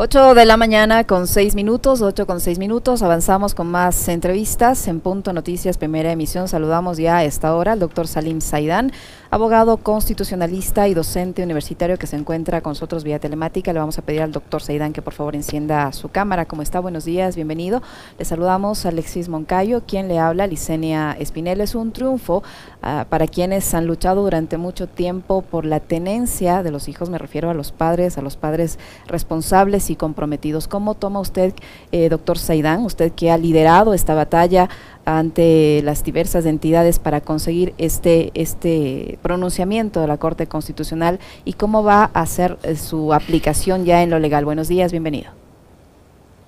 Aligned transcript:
8 0.00 0.34
de 0.34 0.46
la 0.46 0.56
mañana 0.56 1.02
con 1.02 1.26
6 1.26 1.56
minutos, 1.56 2.02
8 2.02 2.24
con 2.24 2.40
6 2.40 2.60
minutos. 2.60 3.02
Avanzamos 3.02 3.52
con 3.52 3.66
más 3.66 4.06
entrevistas 4.06 4.86
en 4.86 5.00
Punto 5.00 5.32
Noticias, 5.32 5.76
primera 5.76 6.12
emisión. 6.12 6.46
Saludamos 6.46 6.98
ya 6.98 7.16
a 7.16 7.24
esta 7.24 7.52
hora 7.52 7.72
al 7.72 7.80
doctor 7.80 8.06
Salim 8.06 8.40
Saidán, 8.40 8.92
abogado 9.30 9.76
constitucionalista 9.76 10.88
y 10.88 10.94
docente 10.94 11.42
universitario 11.42 11.98
que 11.98 12.06
se 12.06 12.16
encuentra 12.16 12.62
con 12.62 12.70
nosotros 12.70 13.04
vía 13.04 13.18
telemática. 13.18 13.72
Le 13.72 13.78
vamos 13.78 13.98
a 13.98 14.02
pedir 14.02 14.22
al 14.22 14.32
doctor 14.32 14.62
Saidán 14.62 14.94
que 14.94 15.02
por 15.02 15.12
favor 15.12 15.34
encienda 15.34 15.92
su 15.92 16.08
cámara. 16.08 16.46
¿Cómo 16.46 16.62
está? 16.62 16.80
Buenos 16.80 17.04
días, 17.04 17.36
bienvenido. 17.36 17.82
Le 18.18 18.24
saludamos 18.24 18.86
a 18.86 18.88
Alexis 18.88 19.28
Moncayo, 19.28 19.82
quien 19.86 20.08
le 20.08 20.18
habla, 20.18 20.46
Licenia 20.46 21.14
Espinel. 21.18 21.60
Es 21.60 21.74
un 21.74 21.92
triunfo 21.92 22.42
uh, 22.82 23.04
para 23.08 23.26
quienes 23.26 23.74
han 23.74 23.86
luchado 23.86 24.22
durante 24.22 24.56
mucho 24.56 24.86
tiempo 24.86 25.42
por 25.42 25.66
la 25.66 25.80
tenencia 25.80 26.62
de 26.62 26.70
los 26.70 26.88
hijos. 26.88 27.10
Me 27.10 27.18
refiero 27.18 27.50
a 27.50 27.54
los 27.54 27.70
padres, 27.70 28.16
a 28.16 28.22
los 28.22 28.36
padres 28.36 28.78
responsables 29.06 29.90
y 29.90 29.96
comprometidos. 29.96 30.68
¿Cómo 30.68 30.94
toma 30.94 31.20
usted, 31.20 31.52
eh, 31.92 32.08
doctor 32.08 32.38
Saidán, 32.38 32.82
usted 32.82 33.12
que 33.12 33.30
ha 33.30 33.36
liderado 33.36 33.92
esta 33.92 34.14
batalla 34.14 34.70
ante 35.08 35.80
las 35.84 36.04
diversas 36.04 36.44
entidades 36.44 36.98
para 36.98 37.22
conseguir 37.22 37.72
este, 37.78 38.30
este 38.34 39.18
pronunciamiento 39.22 40.02
de 40.02 40.06
la 40.06 40.18
Corte 40.18 40.46
Constitucional 40.46 41.18
y 41.46 41.54
cómo 41.54 41.82
va 41.82 42.10
a 42.12 42.26
ser 42.26 42.58
eh, 42.62 42.76
su 42.76 43.14
aplicación 43.14 43.86
ya 43.86 44.02
en 44.02 44.10
lo 44.10 44.18
legal? 44.18 44.44
Buenos 44.44 44.68
días, 44.68 44.92
bienvenido. 44.92 45.30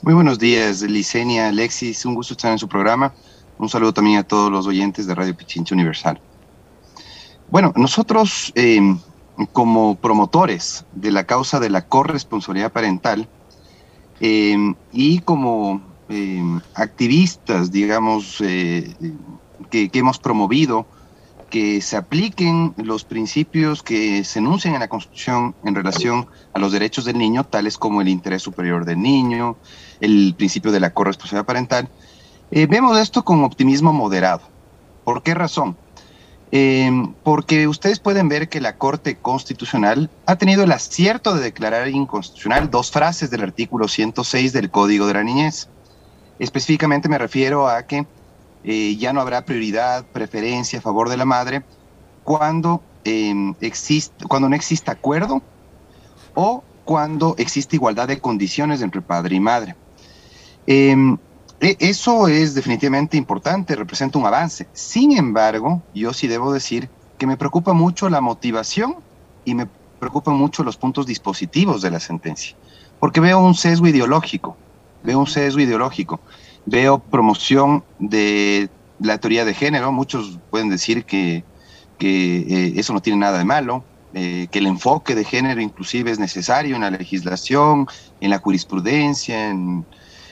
Muy 0.03 0.13
buenos 0.13 0.39
días, 0.39 0.83
Licenia, 0.83 1.49
Alexis, 1.49 2.05
un 2.05 2.15
gusto 2.15 2.35
estar 2.35 2.52
en 2.52 2.59
su 2.59 2.69
programa. 2.69 3.15
Un 3.59 3.71
saludo 3.71 3.95
también 3.95 4.19
a 4.19 4.25
todos 4.25 4.52
los 4.52 4.67
oyentes 4.67 5.07
de 5.07 5.15
Radio 5.15 5.35
Pichincha 5.35 5.74
Universal. 5.74 6.21
Bueno, 7.51 7.73
nosotros 7.77 8.52
eh, 8.57 8.95
como 9.52 9.95
promotores 9.95 10.85
de 10.93 11.13
la 11.13 11.24
causa 11.24 11.61
de 11.61 11.71
la 11.71 11.87
corresponsabilidad 11.87 12.73
parental 12.73 13.27
eh, 14.21 14.74
y 14.93 15.21
como 15.21 15.80
eh, 16.11 16.43
activistas, 16.75 17.73
digamos, 17.73 18.41
eh, 18.41 18.95
que, 19.71 19.91
hemos 19.95 20.19
promovido 20.19 20.87
que 21.49 21.80
se 21.80 21.97
apliquen 21.97 22.75
los 22.77 23.05
principios 23.05 23.83
que 23.83 24.23
se 24.25 24.39
enuncian 24.39 24.75
en 24.75 24.80
la 24.80 24.89
Constitución 24.89 25.55
en 25.65 25.75
relación 25.75 26.27
a 26.52 26.59
los 26.59 26.73
derechos 26.73 27.05
del 27.05 27.19
niño, 27.19 27.45
tales 27.45 27.79
como 27.79 28.01
el 28.01 28.09
interés 28.09 28.43
superior 28.43 28.85
del 28.85 29.01
niño, 29.01 29.57
el 30.01 30.35
principio 30.37 30.71
de 30.71 30.80
la 30.80 30.95
corresponsabilidad 30.95 31.47
parental, 31.47 31.89
vemos 32.51 32.99
esto 32.99 33.24
con 33.24 33.43
optimismo 33.43 33.93
moderado. 33.93 34.43
¿Por 35.05 35.24
qué 35.24 35.35
razón? 35.35 35.77
Eh, 36.52 36.91
porque 37.23 37.69
ustedes 37.69 38.01
pueden 38.01 38.29
ver 38.29 38.49
que 38.49 38.61
la 38.61 38.77
Corte 38.77 39.17
Constitucional 39.17 40.11
ha 40.27 40.37
tenido 40.37 40.65
el 40.65 40.73
acierto 40.73 41.35
de 41.35 41.43
declarar 41.43 41.89
inconstitucional 41.89 42.71
dos 42.71 42.91
frases 42.91 43.30
del 43.30 43.43
artículo 43.43 43.87
106 43.87 44.52
del 44.52 44.71
Código 44.71 45.07
de 45.07 45.15
la 45.15 45.23
Niñez. 45.23 45.69
Específicamente 46.41 47.10
me 47.10 47.19
refiero 47.19 47.69
a 47.69 47.83
que 47.83 48.07
eh, 48.65 48.96
ya 48.96 49.13
no 49.13 49.21
habrá 49.21 49.45
prioridad, 49.45 50.07
preferencia 50.07 50.79
a 50.79 50.83
favor 50.83 51.10
de 51.10 51.19
la 51.19 51.27
madre 51.27 51.63
cuando, 52.24 52.83
eh, 53.05 53.35
existe, 53.60 54.24
cuando 54.24 54.49
no 54.49 54.57
exista 54.57 54.93
acuerdo 54.93 55.43
o 56.35 56.65
cuando 56.85 57.35
existe 57.37 57.77
igualdad 57.77 58.09
de 58.09 58.21
condiciones 58.21 58.80
entre 58.80 59.02
padre 59.02 59.37
y 59.37 59.41
madre. 59.41 59.77
Eh, 60.66 60.96
e, 61.61 61.77
eso 61.79 62.27
es 62.27 62.55
definitivamente 62.55 63.18
importante, 63.18 63.77
representa 63.77 64.19
un 64.19 64.25
avance. 64.25 64.66
Sin 64.72 65.12
embargo, 65.12 65.83
yo 65.93 66.15
sí 66.15 66.27
debo 66.27 66.55
decir 66.55 66.89
que 67.19 67.27
me 67.27 67.37
preocupa 67.37 67.75
mucho 67.75 68.09
la 68.09 68.22
motivación 68.22 68.97
y 69.45 69.55
me 69.55 69.69
preocupan 69.99 70.37
mucho 70.37 70.65
los 70.65 70.78
puntos 70.78 71.05
dispositivos 71.05 71.83
de 71.83 71.91
la 71.91 72.01
sentencia, 72.01 72.57
porque 72.99 73.21
veo 73.21 73.41
un 73.41 73.55
sesgo 73.55 73.87
ideológico, 73.87 74.57
veo 75.03 75.19
un 75.19 75.27
sesgo 75.27 75.61
ideológico, 75.61 76.21
veo 76.66 76.99
promoción 76.99 77.84
de 77.99 78.69
la 78.99 79.19
teoría 79.19 79.44
de 79.44 79.55
género, 79.55 79.93
muchos 79.93 80.38
pueden 80.50 80.69
decir 80.69 81.05
que, 81.05 81.44
que 81.99 82.38
eh, 82.38 82.72
eso 82.77 82.93
no 82.93 83.00
tiene 83.00 83.19
nada 83.19 83.39
de 83.39 83.44
malo, 83.44 83.84
eh, 84.12 84.49
que 84.50 84.59
el 84.59 84.66
enfoque 84.66 85.15
de 85.15 85.25
género 85.25 85.60
inclusive 85.60 86.10
es 86.10 86.19
necesario 86.19 86.75
en 86.75 86.83
la 86.83 86.91
legislación, 86.91 87.87
en 88.21 88.31
la 88.31 88.39
jurisprudencia, 88.39 89.50
en, 89.50 89.87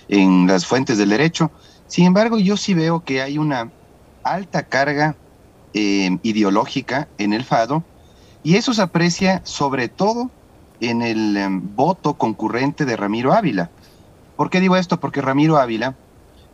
en 0.09 0.47
las 0.47 0.67
fuentes 0.67 0.99
del 0.99 1.11
derecho. 1.11 1.51
Sin 1.87 2.05
embargo, 2.05 2.39
yo 2.39 2.57
sí 2.57 2.75
veo 2.75 3.05
que 3.05 3.23
hay 3.23 3.39
una 3.39 3.71
alta 4.23 4.65
carga 4.65 5.17
eh, 5.75 6.19
ideológica 6.23 7.09
en 7.19 7.33
el 7.33 7.45
FADO 7.45 7.85
y 8.43 8.57
eso 8.57 8.75
se 8.75 8.83
aprecia 8.83 9.41
sobre 9.45 9.89
todo 9.89 10.31
en 10.81 11.03
el 11.03 11.37
eh, 11.37 11.47
voto 11.51 12.15
concurrente 12.15 12.85
de 12.85 12.97
Ramiro 12.97 13.33
Ávila. 13.33 13.71
¿Por 14.39 14.51
qué 14.51 14.61
digo 14.61 14.77
esto? 14.77 15.01
Porque 15.01 15.21
Ramiro 15.21 15.57
Ávila 15.57 15.97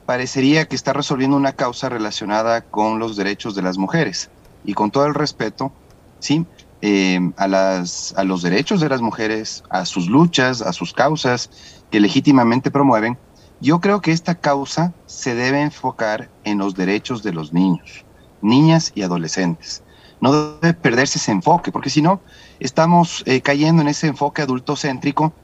parecería 0.07 0.65
que 0.65 0.75
está 0.75 0.95
resolviendo 0.95 1.37
una 1.37 1.53
causa 1.53 1.91
relacionada 1.91 2.63
con 2.63 2.99
los 2.99 3.15
derechos 3.15 3.55
de 3.55 3.61
las 3.61 3.77
mujeres 3.77 4.31
y 4.65 4.73
con 4.73 4.91
todo 4.91 5.05
el 5.05 5.13
respeto, 5.13 5.71
¿sí? 6.19 6.47
Eh, 6.81 7.21
a, 7.37 7.47
las, 7.47 8.15
a 8.17 8.25
los 8.25 8.41
derechos 8.41 8.81
de 8.81 8.89
las 8.89 9.03
mujeres, 9.03 9.65
a 9.69 9.85
sus 9.85 10.09
luchas, 10.09 10.63
a 10.63 10.73
sus 10.73 10.95
causas 10.95 11.51
que 11.91 12.01
legítimamente 12.01 12.71
promueven, 12.71 13.19
yo 13.61 13.83
creo 13.83 14.01
que 14.01 14.13
esta 14.13 14.35
causa 14.35 14.95
se 15.05 15.35
debe 15.35 15.61
enfocar 15.61 16.31
en 16.45 16.57
los 16.57 16.75
derechos 16.75 17.23
de 17.23 17.35
los 17.35 17.53
niños, 17.53 18.07
niñas 18.41 18.93
y 18.95 19.03
adolescentes. 19.03 19.83
No 20.23 20.33
debe 20.33 20.73
perderse 20.73 21.19
ese 21.19 21.33
enfoque, 21.33 21.71
porque 21.71 21.91
si 21.91 22.01
no, 22.01 22.23
estamos 22.61 23.23
eh, 23.27 23.43
cayendo 23.43 23.83
en 23.83 23.89
ese 23.89 24.07
enfoque 24.07 24.41
adultocéntrico 24.41 25.35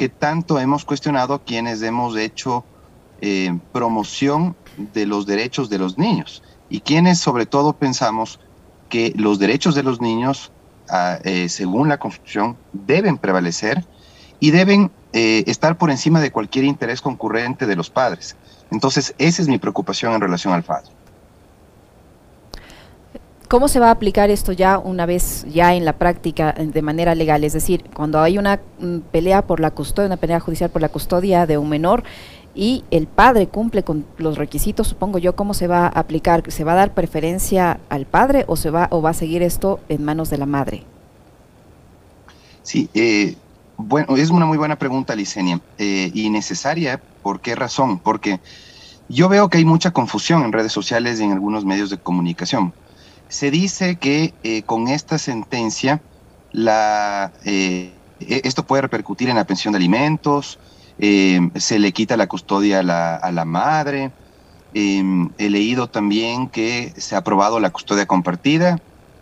que 0.00 0.08
tanto 0.08 0.58
hemos 0.58 0.86
cuestionado 0.86 1.42
quienes 1.44 1.82
hemos 1.82 2.16
hecho 2.16 2.64
eh, 3.20 3.54
promoción 3.70 4.56
de 4.94 5.04
los 5.04 5.26
derechos 5.26 5.68
de 5.68 5.76
los 5.76 5.98
niños 5.98 6.42
y 6.70 6.80
quienes 6.80 7.18
sobre 7.18 7.44
todo 7.44 7.74
pensamos 7.74 8.40
que 8.88 9.12
los 9.14 9.38
derechos 9.38 9.74
de 9.74 9.82
los 9.82 10.00
niños, 10.00 10.52
ah, 10.88 11.18
eh, 11.24 11.50
según 11.50 11.90
la 11.90 11.98
Constitución, 11.98 12.56
deben 12.72 13.18
prevalecer 13.18 13.84
y 14.40 14.52
deben 14.52 14.90
eh, 15.12 15.44
estar 15.46 15.76
por 15.76 15.90
encima 15.90 16.22
de 16.22 16.32
cualquier 16.32 16.64
interés 16.64 17.02
concurrente 17.02 17.66
de 17.66 17.76
los 17.76 17.90
padres. 17.90 18.36
Entonces, 18.70 19.14
esa 19.18 19.42
es 19.42 19.48
mi 19.48 19.58
preocupación 19.58 20.14
en 20.14 20.22
relación 20.22 20.54
al 20.54 20.62
FADO. 20.62 20.88
¿Cómo 23.50 23.66
se 23.66 23.80
va 23.80 23.88
a 23.88 23.90
aplicar 23.90 24.30
esto 24.30 24.52
ya 24.52 24.78
una 24.78 25.06
vez 25.06 25.44
ya 25.52 25.74
en 25.74 25.84
la 25.84 25.94
práctica 25.94 26.52
de 26.52 26.82
manera 26.82 27.16
legal? 27.16 27.42
Es 27.42 27.52
decir, 27.52 27.82
cuando 27.92 28.20
hay 28.20 28.38
una 28.38 28.60
mm, 28.78 28.98
pelea 29.10 29.44
por 29.44 29.58
la 29.58 29.72
custodia, 29.72 30.06
una 30.06 30.18
pelea 30.18 30.38
judicial 30.38 30.70
por 30.70 30.80
la 30.80 30.88
custodia 30.88 31.46
de 31.46 31.58
un 31.58 31.68
menor 31.68 32.04
y 32.54 32.84
el 32.92 33.08
padre 33.08 33.48
cumple 33.48 33.82
con 33.82 34.06
los 34.18 34.38
requisitos, 34.38 34.86
supongo 34.86 35.18
yo, 35.18 35.34
¿cómo 35.34 35.52
se 35.52 35.66
va 35.66 35.86
a 35.86 35.88
aplicar? 35.88 36.44
¿Se 36.52 36.62
va 36.62 36.74
a 36.74 36.76
dar 36.76 36.94
preferencia 36.94 37.80
al 37.88 38.06
padre 38.06 38.44
o 38.46 38.54
se 38.54 38.70
va 38.70 38.86
o 38.92 39.02
va 39.02 39.10
a 39.10 39.14
seguir 39.14 39.42
esto 39.42 39.80
en 39.88 40.04
manos 40.04 40.30
de 40.30 40.38
la 40.38 40.46
madre? 40.46 40.84
Sí, 42.62 42.88
eh, 42.94 43.34
bueno, 43.76 44.16
es 44.16 44.30
una 44.30 44.46
muy 44.46 44.58
buena 44.58 44.76
pregunta, 44.76 45.16
Licenia, 45.16 45.60
eh, 45.76 46.08
y 46.14 46.30
necesaria. 46.30 47.02
¿Por 47.24 47.40
qué 47.40 47.56
razón? 47.56 47.98
Porque 47.98 48.38
yo 49.08 49.28
veo 49.28 49.48
que 49.48 49.58
hay 49.58 49.64
mucha 49.64 49.90
confusión 49.90 50.44
en 50.44 50.52
redes 50.52 50.70
sociales 50.70 51.18
y 51.18 51.24
en 51.24 51.32
algunos 51.32 51.64
medios 51.64 51.90
de 51.90 51.98
comunicación. 51.98 52.72
Se 53.30 53.50
dice 53.50 53.96
que 53.96 54.34
eh, 54.42 54.62
con 54.64 54.88
esta 54.88 55.16
sentencia 55.16 56.02
la, 56.50 57.32
eh, 57.44 57.94
e, 58.18 58.42
esto 58.44 58.64
puede 58.64 58.82
repercutir 58.82 59.30
en 59.30 59.36
la 59.36 59.44
pensión 59.44 59.72
de 59.72 59.78
alimentos, 59.78 60.58
eh, 60.98 61.40
se 61.54 61.78
le 61.78 61.92
quita 61.92 62.16
la 62.16 62.26
custodia 62.26 62.80
a 62.80 62.82
la, 62.82 63.16
a 63.16 63.32
la 63.32 63.44
madre. 63.44 64.10
Em, 64.74 65.30
he 65.38 65.48
leído 65.48 65.88
también 65.88 66.48
que 66.48 66.92
se 66.96 67.14
ha 67.14 67.18
aprobado 67.18 67.58
la 67.60 67.70
custodia 67.70 68.06
compartida 68.06 68.78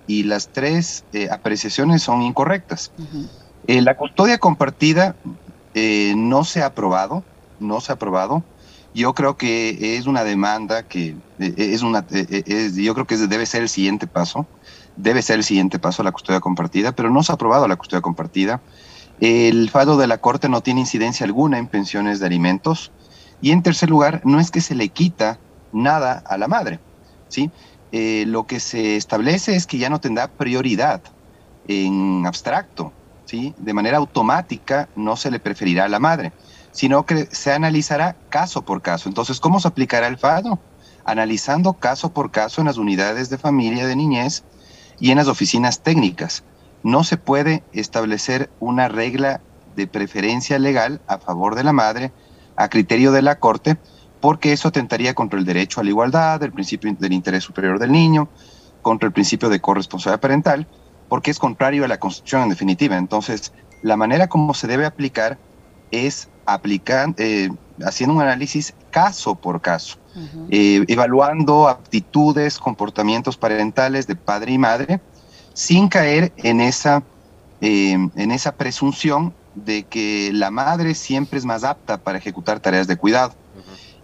y 0.06 0.24
las 0.24 0.48
tres 0.52 1.04
eh, 1.12 1.28
apreciaciones 1.30 2.02
son 2.02 2.22
incorrectas. 2.22 2.90
Uh 2.98 3.02
-huh. 3.02 3.28
Eh, 3.66 3.82
la 3.82 3.94
custodia 3.96 4.38
compartida 4.38 5.16
no 6.16 6.44
se 6.44 6.62
ha 6.62 6.66
aprobado, 6.66 7.22
no 7.60 7.80
se 7.80 7.92
ha 7.92 7.94
aprobado. 7.94 8.42
Yo 8.98 9.14
creo 9.14 9.36
que 9.36 9.96
es 9.96 10.06
una 10.08 10.24
demanda 10.24 10.82
que 10.82 11.14
eh, 11.38 11.54
es 11.56 11.82
una, 11.82 12.04
es, 12.10 12.74
yo 12.74 12.94
creo 12.94 13.06
que 13.06 13.16
debe 13.16 13.46
ser 13.46 13.62
el 13.62 13.68
siguiente 13.68 14.08
paso, 14.08 14.44
debe 14.96 15.22
ser 15.22 15.36
el 15.36 15.44
siguiente 15.44 15.78
paso 15.78 16.02
la 16.02 16.10
custodia 16.10 16.40
compartida, 16.40 16.90
pero 16.90 17.08
no 17.08 17.22
se 17.22 17.30
ha 17.30 17.36
aprobado 17.36 17.68
la 17.68 17.76
custodia 17.76 18.00
compartida. 18.00 18.60
El 19.20 19.70
fado 19.70 19.98
de 19.98 20.08
la 20.08 20.18
Corte 20.18 20.48
no 20.48 20.62
tiene 20.62 20.80
incidencia 20.80 21.24
alguna 21.24 21.58
en 21.58 21.68
pensiones 21.68 22.18
de 22.18 22.26
alimentos. 22.26 22.90
Y 23.40 23.52
en 23.52 23.62
tercer 23.62 23.88
lugar, 23.88 24.20
no 24.24 24.40
es 24.40 24.50
que 24.50 24.60
se 24.60 24.74
le 24.74 24.88
quita 24.88 25.38
nada 25.70 26.20
a 26.26 26.36
la 26.36 26.48
madre, 26.48 26.80
¿sí? 27.28 27.52
Eh, 27.92 28.24
lo 28.26 28.46
que 28.46 28.58
se 28.58 28.96
establece 28.96 29.54
es 29.54 29.68
que 29.68 29.78
ya 29.78 29.90
no 29.90 30.00
tendrá 30.00 30.26
prioridad 30.26 31.04
en 31.68 32.26
abstracto, 32.26 32.92
¿sí? 33.26 33.54
De 33.58 33.74
manera 33.74 33.98
automática 33.98 34.88
no 34.96 35.14
se 35.14 35.30
le 35.30 35.38
preferirá 35.38 35.84
a 35.84 35.88
la 35.88 36.00
madre, 36.00 36.32
sino 36.78 37.04
que 37.04 37.26
se 37.32 37.52
analizará 37.52 38.14
caso 38.28 38.62
por 38.62 38.82
caso. 38.82 39.08
Entonces, 39.08 39.40
¿cómo 39.40 39.58
se 39.58 39.66
aplicará 39.66 40.06
el 40.06 40.16
FADO? 40.16 40.60
Analizando 41.04 41.72
caso 41.72 42.12
por 42.12 42.30
caso 42.30 42.60
en 42.60 42.68
las 42.68 42.76
unidades 42.76 43.30
de 43.30 43.36
familia 43.36 43.84
de 43.84 43.96
niñez 43.96 44.44
y 45.00 45.10
en 45.10 45.16
las 45.16 45.26
oficinas 45.26 45.80
técnicas. 45.80 46.44
No 46.84 47.02
se 47.02 47.16
puede 47.16 47.64
establecer 47.72 48.48
una 48.60 48.86
regla 48.86 49.40
de 49.74 49.88
preferencia 49.88 50.60
legal 50.60 51.00
a 51.08 51.18
favor 51.18 51.56
de 51.56 51.64
la 51.64 51.72
madre 51.72 52.12
a 52.54 52.68
criterio 52.68 53.10
de 53.10 53.22
la 53.22 53.40
Corte, 53.40 53.76
porque 54.20 54.52
eso 54.52 54.68
atentaría 54.68 55.14
contra 55.14 55.40
el 55.40 55.44
derecho 55.44 55.80
a 55.80 55.82
la 55.82 55.90
igualdad, 55.90 56.40
el 56.44 56.52
principio 56.52 56.94
del 56.96 57.12
interés 57.12 57.42
superior 57.42 57.80
del 57.80 57.90
niño, 57.90 58.28
contra 58.82 59.08
el 59.08 59.12
principio 59.12 59.48
de 59.48 59.60
corresponsabilidad 59.60 60.20
parental, 60.20 60.68
porque 61.08 61.32
es 61.32 61.40
contrario 61.40 61.84
a 61.84 61.88
la 61.88 61.98
Constitución 61.98 62.42
en 62.42 62.50
definitiva. 62.50 62.96
Entonces, 62.96 63.52
la 63.82 63.96
manera 63.96 64.28
como 64.28 64.54
se 64.54 64.68
debe 64.68 64.86
aplicar 64.86 65.38
es 65.90 66.28
aplicar, 66.46 67.14
eh, 67.18 67.50
haciendo 67.84 68.14
un 68.14 68.22
análisis 68.22 68.74
caso 68.90 69.34
por 69.34 69.60
caso, 69.60 69.98
eh, 70.50 70.84
evaluando 70.88 71.68
aptitudes, 71.68 72.58
comportamientos 72.58 73.36
parentales 73.36 74.06
de 74.06 74.16
padre 74.16 74.52
y 74.52 74.58
madre, 74.58 75.00
sin 75.52 75.88
caer 75.88 76.32
en 76.36 76.60
esa, 76.60 77.02
eh, 77.60 77.92
en 77.92 78.30
esa 78.30 78.52
presunción 78.52 79.34
de 79.54 79.84
que 79.84 80.30
la 80.32 80.50
madre 80.50 80.94
siempre 80.94 81.38
es 81.38 81.44
más 81.44 81.64
apta 81.64 81.98
para 81.98 82.18
ejecutar 82.18 82.60
tareas 82.60 82.86
de 82.86 82.96
cuidado 82.96 83.34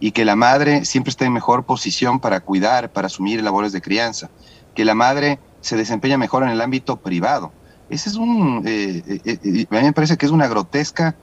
y 0.01 0.13
que 0.13 0.25
la 0.25 0.37
madre 0.37 0.85
siempre 0.85 1.11
está 1.11 1.25
en 1.25 1.33
mejor 1.33 1.65
posición 1.65 2.21
para 2.21 2.41
cuidar, 2.41 2.93
para 2.93 3.07
asumir 3.07 3.43
labores 3.43 3.73
de 3.73 3.81
crianza, 3.81 4.29
que 4.75 4.85
la 4.85 4.95
madre 4.95 5.39
se 5.61 5.77
desempeña 5.77 6.19
mejor 6.19 6.43
en 6.43 6.51
el 6.51 6.61
ámbito 6.61 6.97
privado. 6.97 7.53
Ese 7.89 8.11
es 8.11 8.17
un, 8.17 8.63
eh, 8.67 9.03
eh, 9.07 9.21
eh, 9.25 9.67
a 9.71 9.75
mí 9.77 9.83
me 9.83 9.93
parece 9.93 10.17
que 10.17 10.27
es 10.27 10.33
una 10.33 10.49
grotesca 10.49 11.15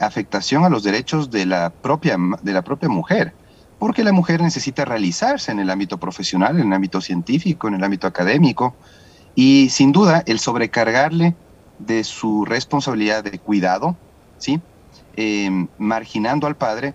afectación 0.00 0.64
a 0.64 0.68
los 0.68 0.82
derechos 0.82 1.30
de 1.30 1.46
la, 1.46 1.70
propia, 1.70 2.16
de 2.42 2.52
la 2.52 2.62
propia 2.62 2.88
mujer, 2.88 3.32
porque 3.78 4.04
la 4.04 4.12
mujer 4.12 4.40
necesita 4.40 4.84
realizarse 4.84 5.52
en 5.52 5.58
el 5.58 5.70
ámbito 5.70 5.98
profesional, 5.98 6.58
en 6.58 6.68
el 6.68 6.72
ámbito 6.72 7.00
científico, 7.00 7.68
en 7.68 7.74
el 7.74 7.84
ámbito 7.84 8.06
académico, 8.06 8.74
y 9.34 9.68
sin 9.70 9.92
duda 9.92 10.22
el 10.26 10.38
sobrecargarle 10.38 11.34
de 11.78 12.04
su 12.04 12.44
responsabilidad 12.44 13.22
de 13.22 13.38
cuidado, 13.38 13.96
¿sí? 14.38 14.60
marginando 15.78 16.46
al 16.46 16.56
padre, 16.56 16.94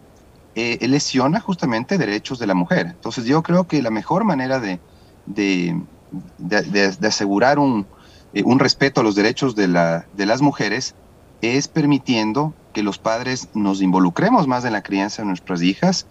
lesiona 0.56 1.39
justamente 1.39 1.98
derechos 1.98 2.39
de 2.39 2.48
la 2.48 2.56
mujer. 2.56 2.88
Entonces 2.88 3.25
yo 3.25 3.44
creo 3.44 3.68
que 3.68 3.81
la 3.81 3.92
mejor 3.92 4.24
manera 4.24 4.60
de, 4.60 4.80
de, 5.25 7.07
asegurar 7.07 7.60
un, 7.60 7.86
eh, 8.33 8.44
un, 8.44 8.60
respeto 8.60 9.01
a 9.01 9.04
los 9.04 9.16
derechos 9.16 9.56
de, 9.56 9.68
la, 9.68 10.06
de 10.16 10.25
las 10.25 10.42
mujeres 10.42 10.95
es 11.42 11.68
permitiendo 11.68 12.54
que 12.71 12.83
los 12.83 12.97
padres 12.97 13.50
nos 13.53 13.81
involucremos 13.81 14.47
más 14.47 14.65
en 14.65 14.73
la 14.73 14.81
crianza 14.81 15.21
de 15.21 15.27
nuestras 15.27 15.62
hijas 15.62 16.07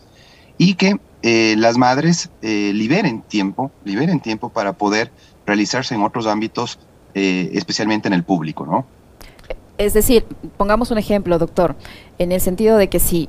y 0.58 0.74
que 0.74 1.00
eh, 1.22 1.54
las 1.58 1.76
madres 1.76 2.30
eh, 2.42 2.72
liberen 2.74 3.22
tiempo, 3.22 3.70
liberen 3.84 4.20
tiempo 4.20 4.48
para 4.48 4.74
poder 4.74 5.10
realizarse 5.46 5.94
en 5.94 6.02
otros 6.02 6.26
ámbitos, 6.26 6.78
especialmente 7.12 8.06
en 8.06 8.14
el 8.14 8.22
público, 8.22 8.64
¿no? 8.64 8.86
Es 9.78 9.94
decir, 9.94 10.24
pongamos 10.56 10.92
un 10.92 10.98
ejemplo, 10.98 11.38
doctor, 11.38 11.74
en 12.18 12.30
el 12.30 12.40
sentido 12.40 12.76
de 12.76 12.88
que 12.88 13.00
si 13.00 13.28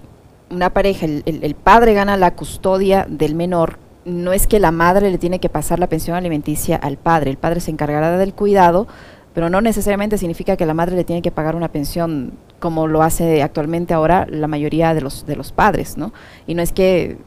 una 0.51 0.69
pareja, 0.69 1.07
el 1.07 1.55
padre 1.55 1.95
gana 1.95 2.15
la 2.15 2.35
custodia 2.35 3.07
del 3.09 3.33
menor, 3.33 3.79
no 4.05 4.33
es 4.33 4.47
que 4.47 4.59
la 4.59 4.71
madre 4.71 5.11
le 5.11 5.17
tiene 5.17 5.39
que 5.39 5.49
pasar 5.49 5.79
la 5.79 5.87
pensión 5.87 6.15
alimenticia 6.15 6.75
al 6.75 6.97
padre, 6.97 7.31
el 7.31 7.37
padre 7.37 7.59
se 7.59 7.71
encargará 7.71 8.17
del 8.17 8.33
cuidado, 8.33 8.87
pero 9.33 9.49
no 9.49 9.61
necesariamente 9.61 10.17
significa 10.17 10.57
que 10.57 10.65
la 10.65 10.73
madre 10.73 10.95
le 10.95 11.03
tiene 11.03 11.21
que 11.21 11.31
pagar 11.31 11.55
una 11.55 11.69
pensión 11.69 12.33
como 12.61 12.87
lo 12.87 13.03
hace 13.03 13.43
actualmente 13.43 13.93
ahora 13.93 14.25
la 14.29 14.47
mayoría 14.47 14.93
de 14.93 15.01
los, 15.01 15.25
de 15.25 15.35
los 15.35 15.51
padres, 15.51 15.97
¿no? 15.97 16.13
Y 16.47 16.55
no 16.55 16.61
es 16.61 16.71
que 16.71 17.17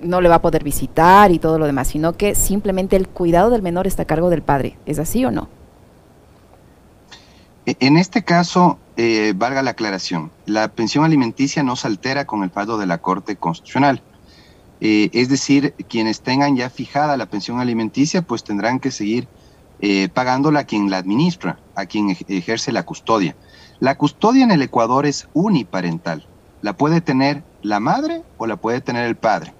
no 0.00 0.20
le 0.20 0.28
va 0.28 0.36
a 0.36 0.42
poder 0.42 0.62
visitar 0.62 1.32
y 1.32 1.40
todo 1.40 1.58
lo 1.58 1.66
demás, 1.66 1.88
sino 1.88 2.12
que 2.12 2.36
simplemente 2.36 2.94
el 2.94 3.08
cuidado 3.08 3.50
del 3.50 3.62
menor 3.62 3.88
está 3.88 4.02
a 4.02 4.06
cargo 4.06 4.30
del 4.30 4.42
padre. 4.42 4.76
¿Es 4.86 5.00
así 5.00 5.24
o 5.24 5.32
no? 5.32 5.48
E, 7.64 7.76
en 7.80 7.96
este 7.96 8.22
caso, 8.22 8.78
eh, 8.96 9.32
valga 9.34 9.62
la 9.62 9.72
aclaración, 9.72 10.30
la 10.44 10.68
pensión 10.68 11.04
alimenticia 11.04 11.62
no 11.62 11.74
se 11.74 11.88
altera 11.88 12.26
con 12.26 12.42
el 12.44 12.50
fallo 12.50 12.76
de 12.76 12.86
la 12.86 12.98
Corte 12.98 13.36
Constitucional. 13.36 14.02
Eh, 14.80 15.08
es 15.14 15.30
decir, 15.30 15.74
quienes 15.88 16.20
tengan 16.20 16.54
ya 16.54 16.68
fijada 16.68 17.16
la 17.16 17.26
pensión 17.26 17.60
alimenticia, 17.60 18.20
pues 18.22 18.44
tendrán 18.44 18.78
que 18.78 18.90
seguir 18.90 19.26
eh, 19.80 20.08
pagándola 20.12 20.60
a 20.60 20.64
quien 20.64 20.90
la 20.90 20.98
administra, 20.98 21.58
a 21.74 21.86
quien 21.86 22.16
ejerce 22.28 22.72
la 22.72 22.84
custodia. 22.84 23.36
La 23.80 23.96
custodia 23.96 24.44
en 24.44 24.50
el 24.50 24.62
Ecuador 24.62 25.06
es 25.06 25.28
uniparental. 25.32 26.26
La 26.62 26.76
puede 26.76 27.00
tener 27.00 27.42
la 27.62 27.80
madre 27.80 28.22
o 28.38 28.46
la 28.46 28.56
puede 28.56 28.80
tener 28.80 29.04
el 29.04 29.16
padre. 29.16 29.54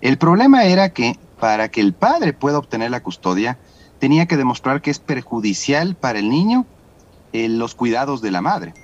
El 0.00 0.18
problema 0.18 0.64
era 0.64 0.90
que 0.90 1.18
para 1.40 1.68
que 1.68 1.80
el 1.80 1.92
padre 1.92 2.32
pueda 2.32 2.58
obtener 2.58 2.90
la 2.90 3.02
custodia, 3.02 3.58
tenía 3.98 4.26
que 4.26 4.36
demostrar 4.36 4.80
que 4.82 4.90
es 4.90 4.98
perjudicial 4.98 5.96
para 5.96 6.18
el 6.18 6.28
niño 6.28 6.66
eh, 7.32 7.48
los 7.48 7.74
cuidados 7.74 8.20
de 8.20 8.30
la 8.30 8.42
madre. 8.42 8.74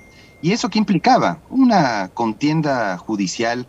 ¿Y 0.41 0.51
eso 0.51 0.69
qué 0.69 0.79
implicaba? 0.79 1.39
Una 1.49 2.09
contienda 2.13 2.97
judicial 2.97 3.67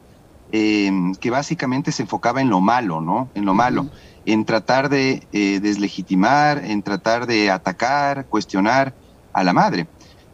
Em, 0.53 1.15
que 1.15 1.31
básicamente 1.31 1.93
se 1.93 2.03
enfocaba 2.03 2.41
en 2.41 2.51
lo 2.51 2.61
malo, 2.61 3.01
¿no? 3.01 3.31
En 3.37 3.45
lo 3.45 3.55
malo, 3.55 3.87
en 4.27 4.45
tratar 4.45 4.89
de 4.89 5.29
eh, 5.33 5.61
deslegitimar, 5.61 6.65
en 6.65 6.83
tratar 6.83 7.27
de 7.27 7.53
atacar, 7.53 8.27
cuestionar 8.27 8.93
a 9.33 9.45
la 9.45 9.53
madre. 9.53 9.87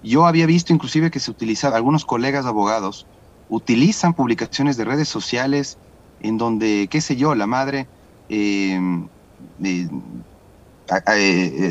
Yo 0.07 0.25
había 0.27 0.47
visto 0.47 0.73
inclusive 0.73 1.11
que 1.11 1.19
se 1.19 1.33
utilizaba, 1.33 1.77
algunos 1.77 2.05
colegas 2.05 2.47
abogados 2.47 3.07
utilizan 3.49 4.15
publicaciones 4.15 4.77
de 4.77 4.85
redes 4.85 5.09
sociales 5.09 5.79
en 6.21 6.39
donde, 6.39 6.87
qué 6.89 7.01
sé 7.01 7.17
yo, 7.17 7.35
la 7.35 7.49
madre 7.49 7.89
em, 8.29 9.09
eh, 9.63 9.89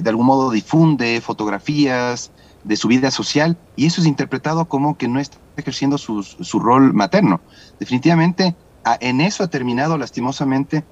de 0.02 0.10
algún 0.10 0.26
modo 0.26 0.52
difunde 0.52 1.22
fotografías 1.22 2.32
de 2.66 2.76
su 2.76 2.90
vida 2.90 3.10
social 3.10 3.58
y 3.78 3.86
eso 3.86 4.02
es 4.02 4.08
interpretado 4.08 4.66
como 4.66 4.98
que 4.98 5.08
no 5.08 5.22
está 5.22 5.38
ejerciendo 5.56 5.98
su, 5.98 6.22
su 6.22 6.60
rol 6.60 6.94
materno. 6.94 7.40
Definitivamente, 7.80 8.54
en 9.00 9.22
eso 9.22 9.46
ha 9.46 9.48
terminado 9.48 9.98
lastimosamente 9.98 10.84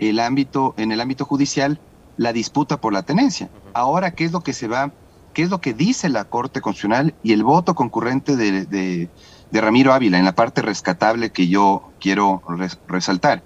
el 0.00 0.18
ámbito, 0.18 0.74
en 0.76 0.90
el 0.90 1.00
ámbito 1.00 1.24
judicial, 1.24 1.80
la 2.16 2.32
disputa 2.32 2.80
por 2.80 2.92
la 2.92 3.04
tenencia. 3.04 3.48
Ahora, 3.72 4.10
¿qué 4.10 4.24
es 4.24 4.32
lo 4.32 4.40
que 4.40 4.52
se 4.52 4.66
va, 4.66 4.92
qué 5.38 5.44
es 5.44 5.50
lo 5.50 5.60
que 5.60 5.72
dice 5.72 6.08
la 6.08 6.24
Corte 6.24 6.60
Constitucional 6.60 7.14
y 7.22 7.32
el 7.32 7.44
voto 7.44 7.76
concurrente 7.76 8.34
de, 8.34 8.66
de, 8.66 9.08
Ramiro 9.52 9.92
Ávila 9.92 10.18
en 10.18 10.24
la 10.24 10.34
parte 10.34 10.62
rescatable 10.62 11.30
que 11.30 11.46
yo 11.46 11.92
quiero 12.00 12.42
resaltar? 12.88 13.44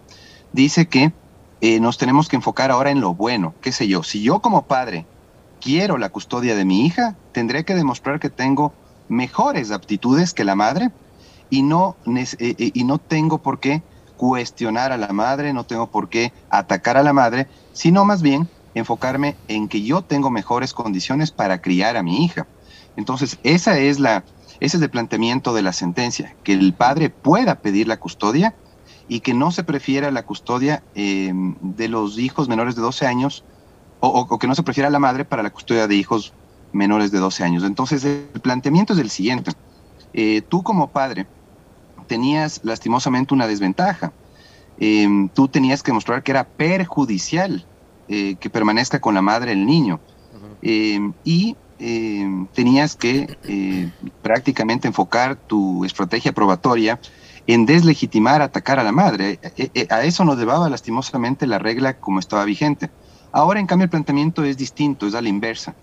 Dice 0.55 0.89
que 0.89 1.13
eh, 1.61 1.81
nos 1.81 1.99
tenemos 1.99 2.31
que 2.31 2.37
enfocar 2.37 2.71
ahora 2.71 2.93
en 2.93 3.03
lo 3.03 3.13
bueno, 3.13 3.53
qué 3.61 3.73
sé 3.73 3.89
yo, 3.89 4.03
si 4.05 4.23
yo 4.23 4.41
como 4.41 4.63
padre 4.63 5.05
quiero 5.61 5.99
la 5.99 6.09
custodia 6.09 6.57
de 6.57 6.65
mi 6.65 6.87
hija, 6.87 7.15
tendré 7.33 7.67
que 7.67 7.75
demostrar 7.75 8.21
que 8.21 8.31
tengo 8.31 8.73
mejores 9.11 9.71
aptitudes 9.71 10.33
que 10.33 10.45
la 10.45 10.55
madre 10.55 10.93
y 11.51 11.61
no, 11.61 11.97
eh, 12.07 12.25
eh, 12.39 12.71
y 12.73 12.85
no 12.85 12.97
tengo 12.97 13.43
por 13.43 13.61
qué 13.61 13.83
cuestionar 14.17 14.93
a 14.93 14.97
la 14.97 15.13
madre, 15.13 15.53
no 15.53 15.65
tengo 15.65 15.91
por 15.91 16.09
qué 16.09 16.33
atacar 16.49 16.97
a 16.97 17.03
la 17.03 17.13
madre, 17.13 17.49
sino 17.75 18.07
más 18.07 18.23
bien 18.23 18.49
enfocarme 18.75 19.37
en 19.49 19.69
que 19.69 19.83
yo 19.83 20.03
tengo 20.03 20.31
mejores 20.31 20.73
condiciones 20.73 21.31
para 21.31 21.61
criar 21.61 21.97
a 21.97 22.03
mi 22.03 22.25
hija. 22.25 22.47
Entonces, 22.97 23.39
esa 23.43 23.79
es 23.79 24.01
la, 24.01 24.25
ese 24.61 24.77
es 24.77 24.83
el 24.83 24.91
planteamiento 24.91 25.55
de 25.55 25.63
la 25.63 25.73
sentencia, 25.73 26.37
que 26.43 26.53
el 26.53 26.73
padre 26.73 27.11
pueda 27.11 27.57
pedir 27.57 27.89
la 27.89 27.99
custodia 27.99 28.55
y 29.09 29.21
que 29.21 29.35
no 29.35 29.51
se 29.51 29.65
prefiera 29.65 30.11
la 30.11 30.25
custodia 30.25 30.83
em, 30.95 31.57
de 31.61 31.89
los 31.89 32.19
hijos 32.19 32.49
menores 32.49 32.77
de 32.77 32.83
12 32.83 33.07
años 33.07 33.45
o, 34.01 34.39
que 34.39 34.49
no 34.49 34.55
se 34.55 34.65
prefiera 34.65 34.91
la 34.91 34.99
madre 34.99 35.25
para 35.25 35.43
la 35.43 35.51
custodia 35.51 35.87
de 35.87 35.95
hijos 35.95 36.33
menores 36.73 37.13
de 37.13 37.19
12 37.19 37.45
años. 37.45 37.63
Entonces, 37.63 38.05
el 38.05 38.41
planteamiento 38.41 38.95
es 38.95 38.99
el 38.99 39.11
siguiente. 39.11 39.53
Eh, 40.13 40.43
tú 40.43 40.63
como 40.63 40.91
padre 40.91 41.27
tenías 42.09 42.61
lastimosamente 42.65 43.33
una 43.35 43.47
desventaja. 43.47 44.13
Em, 44.77 45.29
tú 45.29 45.49
tenías 45.49 45.83
que 45.83 45.93
mostrar 45.93 46.23
que 46.23 46.33
era 46.33 46.49
perjudicial 46.49 47.67
eh, 48.09 48.37
que 48.37 48.51
permanezca 48.51 49.01
con 49.01 49.15
la 49.15 49.23
madre 49.23 49.53
el 49.53 49.67
niño. 49.67 50.01
Em, 50.61 51.13
y 51.25 51.57
em, 51.79 52.47
tenías 52.49 52.95
que 52.95 53.37
eh, 53.45 53.91
prácticamente 54.23 54.87
enfocar 54.87 55.37
tu 55.37 55.85
estrategia 55.85 56.33
probatoria 56.33 57.01
en 57.47 57.67
deslegitimar, 57.67 58.43
atacar 58.43 58.79
a 58.79 58.85
la 58.85 58.93
madre. 58.93 59.41
a 59.91 60.03
eso 60.03 60.25
nos 60.25 60.39
llevaba 60.39 60.69
lastimosamente 60.69 61.47
la 61.47 61.59
regla 61.59 61.99
como 61.99 62.21
estaba 62.21 62.45
vigente. 62.45 62.91
Ahora, 63.33 63.59
en 63.59 63.67
cambio, 63.67 63.85
el 63.85 63.91
planteamiento 63.91 64.45
es 64.45 64.57
distinto, 64.57 65.07
es 65.07 65.15
a 65.15 65.23
la 65.23 65.29
inversa. 65.29 65.75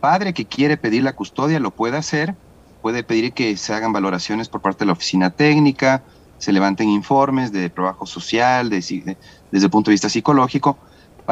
Padre 0.00 0.32
que 0.32 0.46
quiere 0.46 0.76
pedir 0.76 1.02
la 1.02 1.14
custodia 1.14 1.60
lo 1.60 1.70
puede 1.72 1.96
hacer, 1.96 2.34
puede 2.80 3.04
pedir 3.04 3.32
que 3.32 3.56
se 3.56 3.74
hagan 3.74 3.92
valoraciones 3.92 4.48
por 4.48 4.60
parte 4.60 4.80
de 4.80 4.86
la 4.86 4.92
oficina 4.92 5.30
técnica, 5.30 6.02
se 6.38 6.52
levanten 6.52 6.88
informes 6.88 7.52
de 7.52 7.70
trabajo 7.70 8.04
social, 8.04 8.68
desde 8.68 9.16
el 9.52 9.70
punto 9.70 9.90
de 9.90 9.94
vista 9.94 10.08
psicológico, 10.08 10.76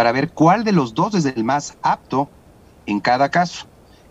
para 0.00 0.12
ver 0.12 0.30
cuál 0.30 0.64
de 0.64 0.72
los 0.72 0.94
dos 0.94 1.14
es 1.14 1.26
el 1.26 1.44
más 1.44 1.76
apto 1.82 2.30
en 2.86 3.00
cada 3.00 3.28
caso. 3.28 3.66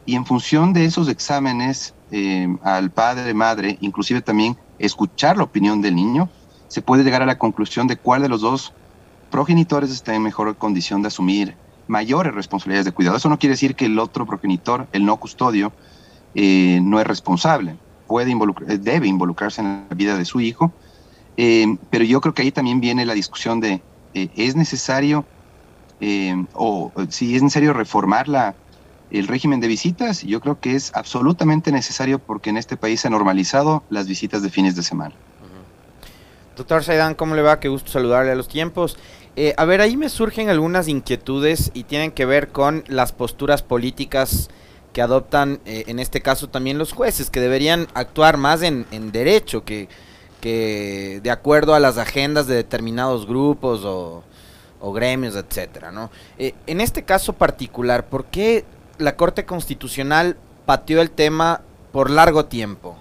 Y 0.06 0.14
en 0.14 0.24
función 0.24 0.72
de 0.72 0.86
esos 0.86 1.10
exámenes 1.10 1.96
eh, 2.12 2.48
al 2.62 2.92
padre, 2.92 3.34
madre, 3.34 3.80
inclusive 3.82 4.22
también 4.22 4.56
escuchar 4.78 5.36
la 5.36 5.46
opinión 5.46 5.82
del 5.82 5.96
niño, 5.96 6.30
se 6.68 6.84
puede 6.84 7.04
llegar 7.04 7.24
a 7.24 7.26
la 7.26 7.40
conclusión 7.40 7.88
de 7.88 7.98
cuál 7.98 8.22
de 8.22 8.30
los 8.30 8.42
dos 8.42 8.72
progenitores 9.32 9.90
están 9.90 10.14
en 10.14 10.22
mejor 10.22 10.56
condición 10.58 11.02
de 11.02 11.08
asumir 11.08 11.56
mayores 11.88 12.36
responsabilidades 12.36 12.86
de 12.86 12.92
cuidado. 12.92 13.18
Eso 13.18 13.30
no 13.30 13.40
quiere 13.40 13.54
decir 13.54 13.74
que 13.74 13.86
el 13.86 13.98
otro 13.98 14.28
progenitor, 14.28 14.88
el 14.92 15.04
no 15.04 15.18
custodio, 15.18 15.72
eh, 16.36 16.82
no 16.84 17.00
es 17.00 17.08
responsable. 17.08 17.78
puede 18.06 18.30
involucrar, 18.30 18.80
debe 18.80 19.08
involucrarse 19.08 19.62
en 19.62 19.88
la 19.90 19.96
vida 19.96 20.16
de 20.20 20.26
su 20.26 20.40
hijo, 20.40 20.72
pero 21.90 22.04
yo 22.04 22.22
creo 22.22 22.36
que 22.36 22.44
ahí 22.44 22.52
también 22.52 22.80
viene 22.80 23.08
la 23.08 23.16
discusión 23.16 23.60
de, 23.60 23.82
¿es 24.14 24.56
necesario 24.56 25.26
o 26.54 26.92
si 27.10 27.36
es 27.36 27.44
necesario 27.44 27.74
reformar 27.74 28.28
la, 28.28 28.56
el 29.12 29.28
régimen 29.28 29.60
de 29.60 29.68
visitas, 29.68 30.24
yo 30.24 30.40
creo 30.40 30.60
que 30.60 30.76
es 30.76 30.92
absolutamente 30.94 31.72
necesario 31.72 32.20
porque 32.20 32.50
en 32.50 32.58
este 32.58 32.78
país 32.78 33.02
se 33.02 33.08
ha 33.08 33.12
normalizado 33.12 33.84
las 33.90 34.08
visitas 34.08 34.42
de 34.42 34.50
fines 34.50 34.76
de 34.76 34.84
semana. 34.84 35.16
Doctor 36.56 36.84
Saidan, 36.84 37.16
¿cómo 37.16 37.36
le 37.36 37.42
va? 37.42 37.60
Qué 37.60 37.70
gusto 37.70 37.90
saludarle 37.90 38.32
a 38.32 38.36
los 38.36 38.50
tiempos. 38.50 38.98
Eh, 39.36 39.54
a 39.58 39.66
ver, 39.66 39.80
ahí 39.80 39.96
me 39.96 40.10
surgen 40.10 40.50
algunas 40.50 40.88
inquietudes 40.90 41.72
y 41.74 41.86
tienen 41.86 42.12
que 42.12 42.26
ver 42.26 42.50
con 42.50 42.84
las 42.88 43.14
posturas 43.14 43.64
políticas 43.64 44.50
que 44.92 45.02
adoptan, 45.02 45.62
eh, 45.66 45.86
en 45.88 46.00
este 46.00 46.22
caso 46.22 46.50
también 46.50 46.78
los 46.78 46.92
jueces, 46.92 47.30
que 47.30 47.40
deberían 47.40 47.88
actuar 47.94 48.38
más 48.38 48.62
en, 48.62 48.86
derecho 49.12 49.64
que, 49.64 49.88
que, 50.42 51.22
de 51.24 51.32
acuerdo 51.32 51.76
a 51.76 51.80
las 51.80 51.98
agendas 51.98 52.48
de 52.48 52.56
determinados 52.56 53.26
grupos 53.26 53.86
o, 53.86 54.24
gremios, 54.82 55.36
etcétera, 55.36 55.92
¿no? 55.92 56.10
Eh, 56.38 56.54
en 56.68 56.82
este 56.82 57.04
caso 57.04 57.34
particular, 57.34 58.08
¿por 58.08 58.26
qué 58.26 58.66
la 58.98 59.16
Corte 59.16 59.46
Constitucional 59.46 60.38
pateó 60.66 61.02
el 61.02 61.12
tema 61.12 61.62
por 61.92 62.10
largo 62.10 62.46
tiempo? 62.46 62.98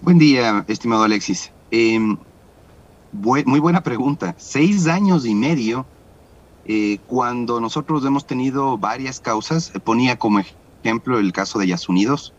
Buen 0.00 0.18
día, 0.18 0.64
estimado 0.68 1.02
Alexis. 1.02 1.50
Em, 1.70 2.16
muy 3.12 3.60
buena 3.60 3.82
pregunta. 3.82 4.34
Seis 4.38 4.86
años 4.86 5.26
y 5.26 5.34
medio, 5.34 5.86
eh, 6.64 6.98
cuando 7.06 7.60
nosotros 7.60 8.04
hemos 8.04 8.26
tenido 8.26 8.78
varias 8.78 9.20
causas, 9.20 9.72
eh, 9.74 9.80
ponía 9.80 10.18
como 10.18 10.40
ejemplo 10.40 11.18
el 11.18 11.32
caso 11.32 11.58
de 11.58 11.68
Yasunidos, 11.68 12.32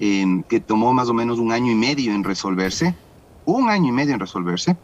em, 0.00 0.42
que 0.42 0.60
tomó 0.60 0.92
más 0.92 1.08
o 1.08 1.14
menos 1.14 1.38
un 1.38 1.52
año 1.52 1.70
y 1.70 1.74
medio 1.74 2.12
en 2.12 2.24
resolverse, 2.24 2.94
un 3.48 3.70
año 3.70 3.88
y 3.88 3.92
medio 3.92 4.14
en 4.14 4.20
resolverse, 4.20 4.76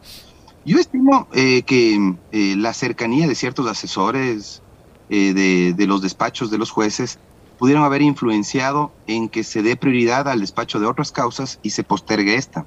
yo 0.65 0.79
estimo 0.79 1.27
eh, 1.33 1.61
que 1.61 2.15
eh, 2.31 2.55
la 2.57 2.73
cercanía 2.73 3.27
de 3.27 3.35
ciertos 3.35 3.67
asesores 3.67 4.63
eh, 5.09 5.73
de, 5.77 5.87
los 5.87 6.01
despachos 6.01 6.49
de 6.49 6.57
los 6.57 6.71
jueces 6.71 7.19
pudieron 7.59 7.83
haber 7.83 8.01
influenciado 8.01 8.91
en 9.05 9.29
que 9.29 9.43
se 9.43 9.61
dé 9.61 9.75
prioridad 9.75 10.27
al 10.27 10.41
despacho 10.41 10.79
de 10.79 10.87
otras 10.87 11.11
causas 11.11 11.59
y 11.61 11.69
se 11.69 11.83
postergue 11.83 12.35
esta. 12.35 12.65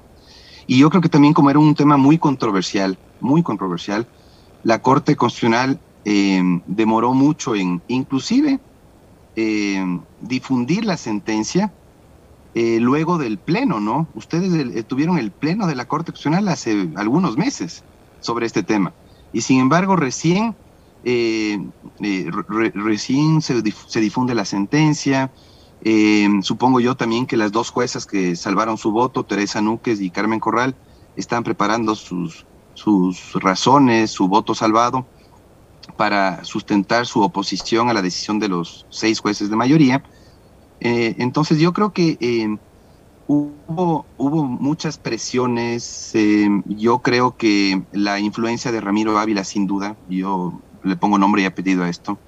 Y 0.67 0.79
yo 0.79 0.89
creo 0.89 1.01
que 1.01 1.09
también 1.09 1.33
como 1.33 1.49
era 1.49 1.59
un 1.59 1.75
tema 1.75 1.97
muy 1.97 2.17
controversial, 2.17 2.97
muy 3.19 3.43
controversial, 3.43 4.07
la 4.63 4.81
Corte 4.81 5.15
Constitucional 5.15 5.79
demoró 6.65 7.13
mucho 7.13 7.53
en 7.55 7.83
inclusive 7.87 8.59
difundir 10.21 10.85
la 10.85 10.97
sentencia 10.97 11.71
eh, 12.55 12.79
luego 12.79 13.19
del 13.19 13.37
pleno, 13.37 13.79
¿no? 13.79 14.07
Ustedes 14.15 14.51
eh, 14.53 14.83
tuvieron 14.83 15.19
el 15.19 15.31
pleno 15.31 15.67
de 15.67 15.75
la 15.75 15.87
Corte 15.87 16.11
Constitucional 16.11 16.47
hace 16.47 16.89
algunos 16.95 17.37
meses 17.37 17.83
sobre 18.21 18.47
este 18.47 18.63
tema. 18.63 18.91
Y 19.31 19.41
sin 19.41 19.59
embargo, 19.59 19.95
recién, 19.95 20.55
eh, 21.03 21.59
recién 22.73 23.41
se, 23.41 23.61
difunde 23.61 24.33
la 24.33 24.45
sentencia. 24.45 25.31
supongo 26.41 26.79
yo 26.79 26.95
también 26.95 27.27
que 27.27 27.37
las 27.37 27.51
dos 27.51 27.69
juezas 27.69 28.07
que 28.07 28.35
salvaron 28.35 28.79
su 28.79 28.91
voto, 28.91 29.23
Teresa 29.23 29.61
Núquez 29.61 30.01
y 30.01 30.09
Carmen 30.09 30.39
Corral, 30.39 30.75
están 31.15 31.43
preparando 31.43 31.93
sus, 31.93 32.47
sus 32.73 33.33
razones, 33.33 34.09
su 34.09 34.27
voto 34.27 34.55
salvado, 34.55 35.05
para 35.97 36.43
sustentar 36.43 37.05
su 37.05 37.21
oposición 37.21 37.89
a 37.89 37.93
la 37.93 38.01
decisión 38.01 38.39
de 38.39 38.47
los 38.47 38.87
seis 38.89 39.19
jueces 39.19 39.51
de 39.51 39.55
mayoría 39.55 40.03
eh, 40.79 41.15
entonces 41.19 41.59
yo 41.59 41.73
creo 41.73 41.91
que 41.91 42.17
eh, 42.19 42.57
hubo, 43.27 44.05
hubo 44.17 44.43
muchas 44.45 44.97
presiones, 44.97 46.11
eh, 46.13 46.47
yo 46.65 46.99
creo 46.99 47.35
que 47.35 47.83
la 47.91 48.19
influencia 48.19 48.71
de 48.71 48.81
Ramiro 48.81 49.17
Ávila 49.19 49.43
sin 49.43 49.67
duda, 49.67 49.97
yo 50.07 50.61
le 50.83 50.95
pongo 50.95 51.17
nombre 51.17 51.41
y 51.41 51.45
apellido 51.45 51.83
a 51.83 51.89
esto, 51.89 52.19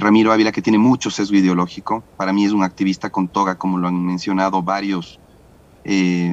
Ramiro 0.00 0.32
Ávila 0.32 0.50
que 0.50 0.62
tiene 0.62 0.78
mucho 0.78 1.08
sesgo 1.08 1.36
ideológico, 1.36 2.02
para 2.16 2.32
mí 2.32 2.44
es 2.44 2.50
un 2.50 2.64
activista 2.64 3.10
con 3.10 3.28
toga 3.28 3.58
como 3.58 3.78
lo 3.78 3.86
han 3.86 4.04
mencionado 4.04 4.60
varios, 4.60 5.20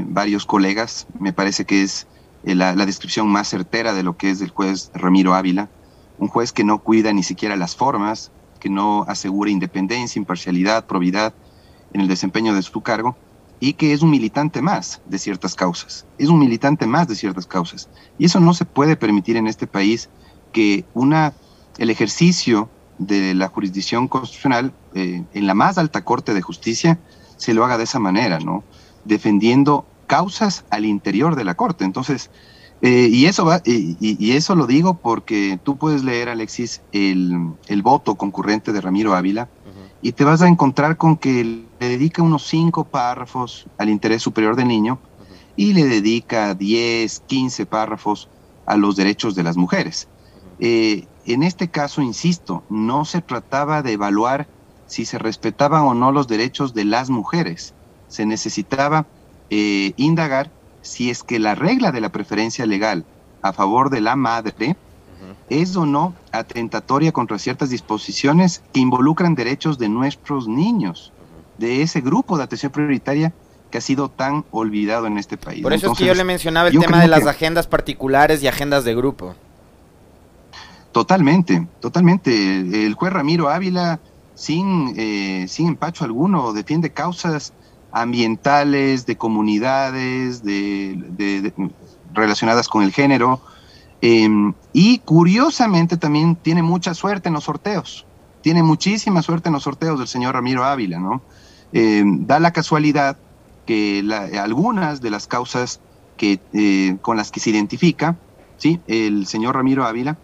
varios 0.07 0.45
colegas, 0.47 1.05
me 1.19 1.31
parece 1.31 1.63
que 1.63 1.83
es 1.83 2.07
la, 2.41 2.73
la 2.73 2.87
descripción 2.87 3.27
más 3.27 3.49
certera 3.49 3.93
de 3.93 4.01
lo 4.01 4.17
que 4.17 4.31
es 4.31 4.41
el 4.41 4.49
juez 4.49 4.89
Ramiro 4.95 5.35
Ávila, 5.35 5.69
un 6.17 6.27
juez 6.27 6.51
que 6.51 6.63
no 6.63 6.81
cuida 6.81 7.13
ni 7.13 7.21
siquiera 7.21 7.55
las 7.55 7.75
formas, 7.75 8.31
que 8.65 8.69
no 8.71 9.05
asegura 9.07 9.51
independencia, 9.51 10.19
imparcialidad, 10.19 10.87
probidad 10.87 11.35
en 11.93 12.01
el 12.01 12.07
desempeño 12.07 12.55
de 12.55 12.63
su 12.63 12.81
cargo 12.81 13.15
y 13.59 13.73
que 13.73 13.93
es 13.93 14.01
un 14.01 14.09
militante 14.09 14.59
más 14.59 15.01
de 15.05 15.19
ciertas 15.19 15.53
causas, 15.53 16.07
es 16.17 16.29
un 16.29 16.39
militante 16.39 16.87
más 16.87 17.07
de 17.07 17.13
ciertas 17.13 17.45
causas. 17.45 17.89
Y 18.17 18.25
eso 18.25 18.39
no 18.39 18.55
se 18.55 18.65
puede 18.65 18.95
permitir 18.95 19.37
en 19.37 19.45
este 19.45 19.67
país 19.67 20.09
que 20.51 20.83
una, 20.95 21.33
el 21.77 21.91
ejercicio 21.91 22.67
de 22.97 23.35
la 23.35 23.49
jurisdicción 23.49 24.07
constitucional 24.07 24.73
eh, 24.95 25.23
en 25.35 25.45
la 25.45 25.53
más 25.53 25.77
alta 25.77 26.03
corte 26.03 26.33
de 26.33 26.41
justicia 26.41 26.97
se 27.37 27.53
lo 27.53 27.63
haga 27.65 27.77
de 27.77 27.83
esa 27.83 27.99
manera, 27.99 28.39
¿no? 28.39 28.63
Defendiendo 29.03 29.85
causas 30.07 30.65
al 30.71 30.85
interior 30.85 31.35
de 31.35 31.43
la 31.43 31.53
corte. 31.53 31.85
Entonces, 31.85 32.31
eh, 32.81 33.09
y, 33.11 33.25
eso 33.25 33.45
va, 33.45 33.61
y, 33.65 34.31
eso 34.31 34.55
lo 34.55 34.67
digo 34.67 34.95
porque 34.95 35.59
tú 35.63 35.77
puedes 35.77 36.03
leer, 36.03 36.29
Alexis, 36.29 36.81
el, 36.91 37.55
voto 37.81 38.15
concurrente 38.15 38.73
de 38.73 38.81
Ramiro 38.81 39.15
Ávila 39.15 39.49
y 40.01 40.11
te 40.11 40.23
vas 40.23 40.41
a 40.41 40.47
encontrar 40.47 40.97
con 40.97 41.17
que 41.17 41.65
le 41.79 41.89
dedica 41.89 42.21
unos 42.21 42.45
cinco 42.45 42.83
párrafos 42.83 43.65
al 43.77 43.89
interés 43.89 44.21
superior 44.21 44.55
del 44.55 44.67
niño 44.67 44.99
y 45.55 45.73
le 45.73 45.85
dedica 45.85 46.53
10, 46.53 47.21
15 47.21 47.65
párrafos 47.65 48.29
a 48.65 48.77
los 48.77 48.95
derechos 48.95 49.35
de 49.35 49.43
las 49.43 49.57
mujeres. 49.57 50.07
Eh, 50.59 51.07
en 51.25 51.43
este 51.43 51.69
caso, 51.69 52.01
insisto, 52.01 52.63
no 52.69 53.05
se 53.05 53.21
trataba 53.21 53.81
de 53.81 53.93
evaluar 53.93 54.47
si 54.85 55.05
se 55.05 55.17
respetaban 55.17 55.83
o 55.83 55.93
no 55.93 56.11
los 56.11 56.27
derechos 56.27 56.73
de 56.73 56.85
las 56.85 57.09
mujeres. 57.09 57.73
Se 58.07 58.25
necesitaba 58.25 59.07
eh, 59.49 59.93
indagar 59.97 60.51
si 60.85 61.09
es 61.09 61.23
que 61.23 61.39
la 61.39 61.55
regla 61.55 61.91
de 61.91 61.99
la 61.99 62.09
preferencia 62.09 62.65
legal 62.65 63.05
a 63.41 63.53
favor 63.53 63.89
de 63.89 64.01
la 64.01 64.15
madre 64.15 64.75
es 65.49 65.75
o 65.75 65.85
no 65.85 66.13
atentatoria 66.31 67.11
contra 67.11 67.37
ciertas 67.37 67.69
disposiciones 67.69 68.63
que 68.73 68.79
involucran 68.79 69.35
derechos 69.35 69.77
de 69.77 69.89
nuestros 69.89 70.47
niños, 70.47 71.11
de 71.57 71.81
ese 71.81 72.01
grupo 72.01 72.37
de 72.37 72.43
atención 72.43 72.71
prioritaria 72.71 73.33
que 73.71 73.79
ha 73.79 73.81
sido 73.81 74.09
tan 74.09 74.45
olvidado 74.51 75.07
en 75.07 75.17
este 75.17 75.37
país. 75.37 75.61
Por 75.61 75.73
eso 75.73 75.91
es 75.91 75.97
que 75.97 76.05
yo 76.05 76.13
le 76.13 76.23
mencionaba 76.23 76.69
el 76.69 76.79
tema 76.79 77.01
de 77.01 77.07
las 77.07 77.25
agendas 77.25 77.67
particulares 77.67 78.41
y 78.43 78.47
agendas 78.47 78.83
de 78.85 78.95
grupo. 78.95 79.35
Totalmente, 80.91 81.67
totalmente. 81.81 82.85
El 82.85 82.93
juez 82.93 83.11
Ramiro 83.11 83.49
Ávila, 83.49 83.99
sin, 84.33 84.93
eh, 84.97 85.45
sin 85.47 85.67
empacho 85.67 86.05
alguno, 86.05 86.53
defiende 86.53 86.91
causas 86.91 87.53
ambientales, 87.95 89.05
de 89.05 89.15
comunidades, 89.15 90.43
de, 90.43 91.53
relacionadas 92.13 92.67
con 92.67 92.83
el 92.83 92.91
género. 92.91 93.39
Em, 94.01 94.53
y 94.73 94.99
curiosamente 94.99 95.95
también 95.95 96.35
tiene 96.35 96.61
mucha 96.61 96.93
suerte 96.93 97.29
en 97.29 97.35
los 97.35 97.45
sorteos. 97.45 98.05
Tiene 98.41 98.63
muchísima 98.63 99.21
suerte 99.21 99.47
en 99.47 99.53
los 99.53 99.63
sorteos 99.63 99.97
del 99.97 100.09
señor 100.09 100.35
Ramiro 100.35 100.65
Ávila, 100.65 100.99
¿no? 100.99 101.21
Em, 101.71 102.27
da 102.27 102.39
la 102.41 102.51
casualidad 102.51 103.17
que 103.65 104.03
algunas 104.39 104.99
de 104.99 105.09
las 105.09 105.25
causas 105.25 105.79
que, 106.17 106.39
eh, 106.51 106.97
con 107.01 107.15
las 107.15 107.31
que 107.31 107.39
se 107.39 107.49
identifica, 107.49 108.17
¿sí? 108.57 108.81
El 108.87 109.25
señor 109.25 109.55
Ramiro 109.55 109.85
Ávila, 109.85 110.17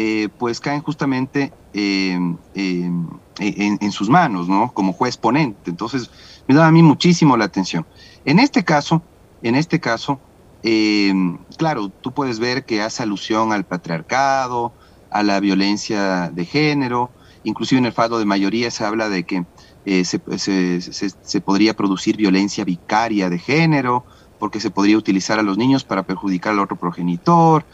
eh, 0.00 0.28
pues 0.38 0.60
caen 0.60 0.80
justamente 0.80 1.52
em, 1.72 2.36
en, 2.54 3.92
sus 3.92 4.08
manos, 4.08 4.48
¿no? 4.48 4.72
Como 4.72 4.92
juez 4.92 5.16
ponente. 5.16 5.70
Entonces, 5.70 6.08
me 6.46 6.54
da 6.54 6.68
a 6.68 6.70
mí 6.70 6.84
muchísimo 6.84 7.36
la 7.36 7.46
atención. 7.46 7.84
En 8.24 8.38
este 8.38 8.62
caso, 8.62 9.02
en 9.42 9.56
este 9.56 9.80
caso, 9.80 10.20
eh, 10.62 11.12
claro, 11.56 11.88
tú 11.88 12.12
puedes 12.12 12.38
ver 12.38 12.64
que 12.64 12.80
hace 12.80 13.02
alusión 13.02 13.52
al 13.52 13.64
patriarcado, 13.64 14.72
a 15.10 15.24
la 15.24 15.40
violencia 15.40 16.30
de 16.30 16.44
género, 16.44 17.10
inclusive 17.42 17.80
en 17.80 17.86
el 17.86 17.92
fallo 17.92 18.18
de 18.18 18.24
mayoría 18.24 18.70
se 18.70 18.84
habla 18.84 19.08
de 19.08 19.24
que 19.24 19.46
eh, 19.84 20.04
se, 20.04 21.40
podría 21.40 21.74
producir 21.74 22.16
violencia 22.16 22.64
vicaria 22.64 23.30
de 23.30 23.38
género, 23.40 24.04
porque 24.38 24.60
se 24.60 24.70
podría 24.70 24.96
utilizar 24.96 25.40
a 25.40 25.42
los 25.42 25.58
niños 25.58 25.82
para 25.82 26.04
perjudicar 26.04 26.52
al 26.52 26.60
otro 26.60 26.76
progenitor, 26.76 27.64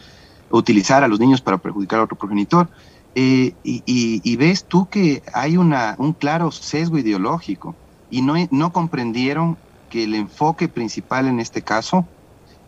utilizar 0.58 1.02
a 1.04 1.08
los 1.08 1.20
niños 1.20 1.40
para 1.40 1.58
perjudicar 1.58 1.99
al 1.99 2.04
otro 2.04 2.18
progenitor. 2.18 2.68
Eh, 3.16 3.54
y, 3.62 4.37
ves 4.37 4.64
tú 4.64 4.88
que 4.88 5.23
hay 5.32 5.56
una, 5.56 5.94
un 5.99 6.12
claro 6.12 6.50
sesgo 6.50 6.99
ideológico 6.99 7.76
y 8.11 8.23
no, 8.23 8.34
no 8.50 8.73
comprendieron 8.73 9.56
que 9.88 10.04
el 10.04 10.14
enfoque 10.14 10.68
principal 10.68 11.28
en 11.28 11.38
este 11.38 11.62
caso 11.62 12.06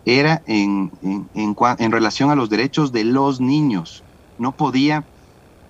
era 0.04 0.42
en, 0.46 0.92
en, 1.02 1.28
en, 1.34 1.92
relación 1.92 2.30
a 2.30 2.36
los 2.36 2.48
derechos 2.48 2.92
de 2.92 3.02
los 3.02 3.40
niños. 3.40 4.04
No 4.38 4.52
podía 4.52 5.04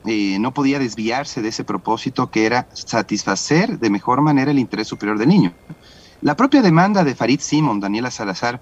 eh, 0.05 0.39
no 0.39 0.53
podía 0.53 0.79
desviarse 0.79 1.43
de 1.43 1.49
ese 1.49 1.65
propósito 1.65 2.31
que 2.31 2.47
era 2.47 2.69
satisfacer 2.75 3.81
de 3.81 3.91
mejor 3.91 4.21
manera 4.21 4.53
el 4.53 4.59
interés 4.61 4.87
superior 4.87 5.19
del 5.19 5.29
niño. 5.29 5.53
La 6.21 6.37
propia 6.37 6.63
demanda 6.63 7.03
de 7.03 7.15
Farid 7.17 7.41
Simon, 7.41 7.81
Daniela 7.81 8.13
Salazar 8.13 8.61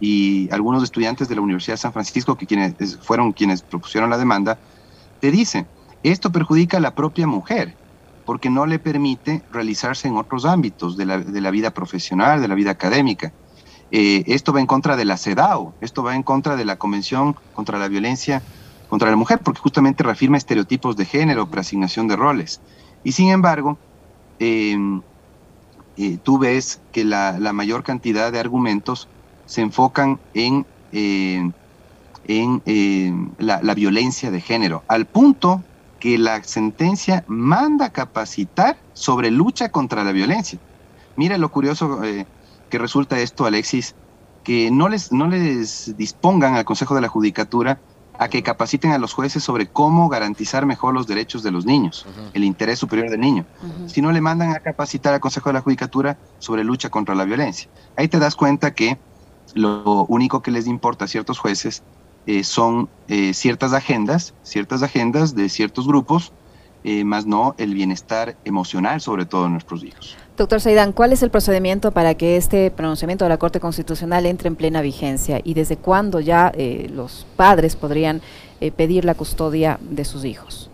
y 0.00 0.48
algunos 0.52 0.82
estudiantes 0.82 1.28
de 1.28 1.34
la 1.34 1.40
Universidad 1.40 1.74
de 1.74 1.78
San 1.78 1.92
Francisco, 1.92 2.36
que 2.36 2.46
quienes, 2.46 2.98
fueron 2.98 3.32
quienes 3.32 3.62
propusieron 3.62 4.10
la 4.10 4.18
demanda, 4.18 4.58
te 5.20 5.30
dice, 5.30 5.66
esto 6.02 6.30
perjudica 6.32 6.76
a 6.76 6.80
la 6.80 6.94
propia 6.94 7.26
mujer, 7.26 7.74
porque 8.26 8.50
no 8.50 8.66
le 8.66 8.78
permite 8.78 9.42
realizarse 9.52 10.08
en 10.08 10.16
otros 10.16 10.44
ámbitos 10.44 10.96
de 10.96 11.06
la, 11.06 11.18
de 11.18 11.40
la 11.40 11.50
vida 11.50 11.70
profesional, 11.70 12.40
de 12.40 12.48
la 12.48 12.54
vida 12.54 12.70
académica. 12.70 13.32
Eh, 13.90 14.24
esto 14.26 14.52
va 14.52 14.60
en 14.60 14.66
contra 14.66 14.96
de 14.96 15.04
la 15.04 15.16
CEDAW, 15.16 15.74
esto 15.80 16.02
va 16.02 16.16
en 16.16 16.22
contra 16.22 16.56
de 16.56 16.64
la 16.64 16.76
Convención 16.76 17.36
contra 17.54 17.78
la 17.78 17.88
Violencia 17.88 18.42
contra 18.88 19.10
la 19.10 19.16
Mujer, 19.16 19.40
porque 19.42 19.60
justamente 19.60 20.02
reafirma 20.02 20.36
estereotipos 20.36 20.96
de 20.96 21.04
género, 21.04 21.48
preasignación 21.48 22.08
de 22.08 22.16
roles. 22.16 22.60
Y 23.02 23.12
sin 23.12 23.30
embargo, 23.30 23.78
em, 24.38 25.02
eh, 25.96 26.18
tú 26.22 26.38
ves 26.38 26.80
que 26.92 27.04
la, 27.04 27.38
mayor 27.52 27.82
cantidad 27.82 28.32
de 28.32 28.40
argumentos 28.40 29.08
se 29.46 29.60
enfocan 29.60 30.18
en, 30.34 30.66
eh, 30.92 31.50
en 32.26 32.62
em, 32.64 33.30
la, 33.38 33.60
la 33.62 33.74
violencia 33.74 34.30
de 34.30 34.40
género, 34.40 34.82
al 34.88 35.06
punto 35.06 35.62
que 36.04 36.18
la 36.18 36.42
sentencia 36.44 37.24
manda 37.28 37.90
capacitar 37.90 38.76
sobre 38.92 39.30
lucha 39.30 39.70
contra 39.70 40.04
la 40.04 40.12
violencia. 40.12 40.58
Mira 41.16 41.38
lo 41.38 41.50
curioso 41.50 42.04
eh, 42.04 42.26
que 42.68 42.78
resulta 42.78 43.18
esto, 43.20 43.46
Alexis, 43.46 43.94
que 44.42 44.70
no 44.70 44.88
les, 44.88 45.12
no 45.12 45.26
les 45.28 45.96
dispongan 45.96 46.56
al 46.56 46.64
Consejo 46.64 46.94
de 46.94 47.00
la 47.00 47.08
Judicatura 47.08 47.78
a 48.18 48.28
que 48.28 48.42
capaciten 48.42 48.92
a 48.92 48.98
los 48.98 49.12
jueces 49.12 49.42
sobre 49.42 49.66
cómo 49.66 50.08
garantizar 50.08 50.66
mejor 50.66 50.94
los 50.94 51.06
derechos 51.06 51.42
de 51.42 51.50
los 51.50 51.64
niños, 51.64 52.06
el 52.32 52.44
interés 52.44 52.78
superior 52.78 53.10
del 53.10 53.20
niño, 53.20 53.44
sino 53.86 54.12
le 54.12 54.20
mandan 54.20 54.50
a 54.50 54.60
capacitar 54.60 55.14
al 55.14 55.20
Consejo 55.20 55.48
de 55.48 55.54
la 55.54 55.62
Judicatura 55.62 56.18
sobre 56.38 56.64
lucha 56.64 56.90
contra 56.90 57.14
la 57.14 57.24
violencia. 57.24 57.68
Ahí 57.96 58.08
te 58.08 58.18
das 58.18 58.36
cuenta 58.36 58.72
que 58.74 58.98
lo 59.54 60.06
único 60.08 60.42
que 60.42 60.50
les 60.50 60.66
importa 60.66 61.04
a 61.04 61.08
ciertos 61.08 61.38
jueces 61.38 61.82
eh, 62.26 62.42
son 62.42 62.88
eh, 63.08 63.34
ciertas 63.34 63.74
agendas, 63.74 64.32
ciertas 64.42 64.82
agendas 64.82 65.34
de 65.34 65.50
ciertos 65.50 65.86
grupos, 65.86 66.32
eh, 66.82 67.04
más 67.04 67.26
no 67.26 67.54
el 67.58 67.74
bienestar 67.74 68.36
emocional, 68.44 69.00
sobre 69.00 69.26
todo 69.26 69.44
de 69.44 69.50
nuestros 69.50 69.84
hijos. 69.84 70.16
Doctor 70.36 70.60
Saidán, 70.60 70.92
¿cuál 70.92 71.12
es 71.12 71.22
el 71.22 71.30
procedimiento 71.30 71.92
para 71.92 72.14
que 72.14 72.36
este 72.36 72.70
pronunciamiento 72.70 73.26
de 73.26 73.28
la 73.28 73.36
Corte 73.36 73.60
Constitucional 73.60 74.26
entre 74.26 74.48
en 74.48 74.56
plena 74.56 74.80
vigencia 74.80 75.40
y 75.44 75.54
desde 75.54 75.76
cuándo 75.76 76.20
ya 76.20 76.52
los 76.90 77.24
padres 77.36 77.76
podrían 77.76 78.20
pedir 78.76 79.04
la 79.04 79.14
custodia 79.14 79.78
de 79.80 80.04
sus 80.04 80.24
hijos? 80.24 80.70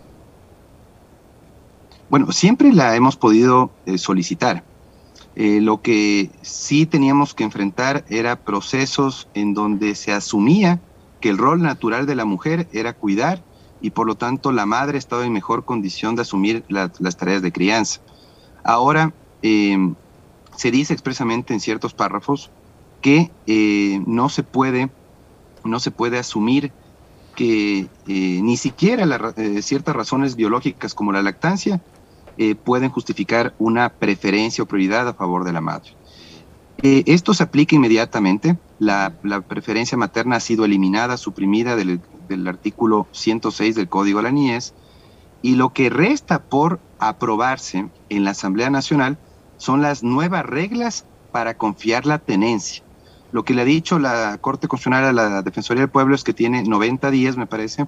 Bueno, 2.09 2.31
siempre 2.31 2.73
la 2.73 2.95
hemos 2.95 3.15
podido 3.15 3.69
solicitar. 3.97 4.63
Lo 5.35 5.81
que 5.81 6.29
sí 6.41 6.85
teníamos 6.85 7.33
que 7.33 7.43
enfrentar 7.43 8.03
era 8.09 8.35
procesos 8.35 9.29
en 9.33 9.53
donde 9.53 9.95
se 9.95 10.11
asumía 10.11 10.81
que 11.21 11.29
el 11.29 11.37
rol 11.37 11.61
natural 11.61 12.05
de 12.05 12.15
la 12.15 12.25
mujer 12.25 12.67
era 12.73 12.93
cuidar 12.93 13.41
y 13.81 13.91
por 13.91 14.07
lo 14.07 14.15
tanto 14.15 14.51
la 14.51 14.65
madre 14.65 14.97
estaba 14.97 15.25
en 15.25 15.33
mejor 15.33 15.65
condición 15.65 16.15
de 16.15 16.23
asumir 16.23 16.65
las 16.67 17.17
tareas 17.17 17.41
de 17.41 17.51
crianza. 17.51 18.01
Ahora 18.63 19.13
eh, 19.41 19.77
se 20.55 20.71
dice 20.71 20.93
expresamente 20.93 21.53
en 21.53 21.59
ciertos 21.59 21.93
párrafos 21.93 22.51
que 23.01 23.31
eh, 23.47 24.01
no 24.05 24.29
se 24.29 24.43
puede 24.43 24.89
no 25.63 25.79
se 25.79 25.91
puede 25.91 26.17
asumir 26.17 26.71
que 27.35 27.79
eh, 27.79 27.87
ni 28.07 28.57
siquiera 28.57 29.05
ciertas 29.61 29.95
razones 29.95 30.35
biológicas 30.35 30.93
como 30.93 31.11
la 31.11 31.21
lactancia 31.21 31.81
pueden 32.63 32.89
justificar 32.89 33.53
una 33.59 33.89
preferencia 33.89 34.63
o 34.63 34.67
prioridad 34.67 35.07
a 35.07 35.13
favor 35.13 35.43
de 35.43 35.53
la 35.53 35.61
madre. 35.61 35.91
Eh, 36.83 37.03
esto 37.05 37.33
se 37.33 37.43
aplica 37.43 37.75
inmediatamente. 37.75 38.57
La, 38.79 39.13
preferencia 39.47 39.97
materna 39.97 40.37
ha 40.37 40.39
sido 40.39 40.65
eliminada, 40.65 41.17
suprimida 41.17 41.75
del, 41.75 42.01
artículo 42.47 43.07
106 43.11 43.75
del 43.75 43.89
Código 43.89 44.19
de 44.19 44.23
la 44.23 44.31
Niñez, 44.31 44.73
y 45.43 45.55
lo 45.55 45.73
que 45.73 45.89
resta 45.89 46.41
por 46.41 46.79
aprobarse 46.97 47.89
en 48.09 48.23
la 48.23 48.31
Asamblea 48.31 48.69
Nacional 48.69 49.17
son 49.57 49.81
las 49.81 50.01
nuevas 50.01 50.45
reglas 50.45 51.05
para 51.31 51.55
confiar 51.57 52.05
la 52.05 52.19
tenencia. 52.19 52.83
Lo 53.31 53.43
que 53.43 53.53
le 53.53 53.61
ha 53.61 53.65
dicho 53.65 53.99
la 53.99 54.37
Corte 54.39 54.67
Constitucional 54.67 55.05
a 55.05 55.13
la 55.13 55.41
Defensoría 55.41 55.81
del 55.81 55.89
Pueblo 55.89 56.15
es 56.15 56.23
que 56.23 56.33
tiene 56.33 56.63
90 56.63 57.11
días, 57.11 57.37
me 57.37 57.47
parece, 57.47 57.87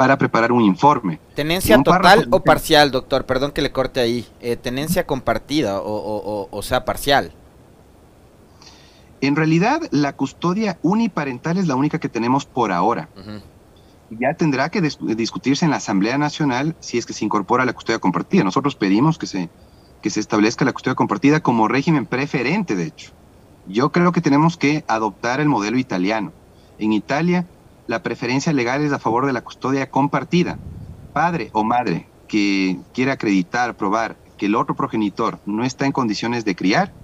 para 0.00 0.16
preparar 0.16 0.50
un 0.50 0.62
informe. 0.62 1.20
¿Tenencia 1.34 1.76
total 1.82 2.26
o 2.30 2.42
parcial, 2.42 2.90
doctor? 2.90 3.26
Perdón 3.26 3.52
que 3.52 3.60
le 3.60 3.70
corte 3.70 4.00
ahí. 4.00 4.26
Eh, 4.40 4.56
¿Tenencia 4.56 5.06
compartida 5.06 5.78
o, 5.78 6.48
o 6.50 6.62
sea 6.62 6.86
parcial? 6.86 7.32
En 9.20 9.36
realidad, 9.36 9.82
la 9.90 10.14
custodia 10.14 10.78
uniparental 10.80 11.58
es 11.58 11.66
la 11.68 11.76
única 11.76 11.98
que 11.98 12.08
tenemos 12.08 12.46
por 12.46 12.72
ahora. 12.72 13.10
Ya 14.08 14.32
tendrá 14.32 14.70
que 14.70 14.80
discutirse 14.80 15.66
en 15.66 15.70
la 15.70 15.76
Asamblea 15.76 16.16
Nacional 16.16 16.74
si 16.80 16.96
es 16.96 17.04
que 17.04 17.12
se 17.12 17.26
incorpora 17.26 17.66
la 17.66 17.74
custodia 17.74 17.98
compartida. 17.98 18.42
Nosotros 18.42 18.76
pedimos 18.76 19.18
que 19.18 19.26
se, 19.26 19.50
que 20.00 20.08
se 20.08 20.20
establezca 20.20 20.64
la 20.64 20.72
custodia 20.72 20.94
compartida 20.94 21.40
como 21.40 21.68
régimen 21.68 22.06
preferente, 22.06 22.74
de 22.74 22.84
hecho. 22.84 23.12
Yo 23.66 23.92
creo 23.92 24.12
que 24.12 24.22
tenemos 24.22 24.56
que 24.56 24.82
adoptar 24.88 25.40
el 25.40 25.48
modelo 25.50 25.76
italiano. 25.76 26.32
En 26.78 26.94
Italia, 26.94 27.46
la 27.90 28.04
preferencia 28.04 28.52
legal 28.52 28.82
es 28.82 28.92
a 28.92 29.00
favor 29.00 29.26
de 29.26 29.32
la 29.32 29.40
custodia 29.40 29.90
compartida. 29.90 30.60
Padre 31.12 31.50
o 31.52 31.64
madre 31.64 32.06
que 32.28 32.78
quiera 32.94 33.14
acreditar, 33.14 33.76
probar 33.76 34.16
que 34.38 34.46
el 34.46 34.54
otro 34.54 34.76
progenitor 34.76 35.40
no 35.44 35.64
está 35.64 35.86
en 35.86 35.92
condiciones 35.92 36.44
de 36.44 36.54
criar 36.54 36.94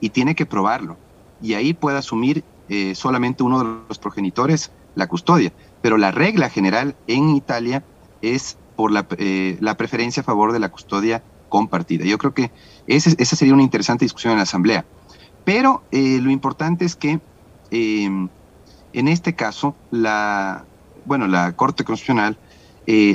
y 0.00 0.10
tiene 0.10 0.34
que 0.34 0.44
probarlo 0.44 0.96
y 1.40 1.54
ahí 1.54 1.74
puede 1.74 1.98
asumir 1.98 2.42
eh, 2.68 2.96
solamente 2.96 3.44
uno 3.44 3.60
de 3.60 3.78
los 3.88 3.98
progenitores 4.00 4.72
la 4.96 5.06
custodia. 5.06 5.52
Pero 5.80 5.96
la 5.96 6.10
regla 6.10 6.50
general 6.50 6.96
en 7.06 7.36
Italia 7.36 7.84
es 8.20 8.58
por 8.74 8.90
la, 8.90 9.06
eh, 9.18 9.60
preferencia 9.78 10.22
a 10.22 10.24
favor 10.24 10.52
de 10.52 10.58
la 10.58 10.70
custodia 10.70 11.22
compartida. 11.48 12.04
Yo 12.04 12.18
creo 12.18 12.34
que 12.34 12.50
esa 12.88 13.36
sería 13.36 13.54
una 13.54 13.62
interesante 13.62 14.04
discusión 14.04 14.32
en 14.32 14.38
la 14.38 14.42
Asamblea. 14.42 14.84
Pero 15.44 15.84
eh, 15.92 16.18
lo 16.20 16.32
importante 16.32 16.84
es 16.84 16.96
que 16.96 17.20
en 18.98 19.08
este 19.08 19.34
caso, 19.34 19.74
la, 19.90 20.64
bueno, 21.04 21.28
la 21.28 21.54
Corte 21.54 21.84
Constitucional 21.84 22.38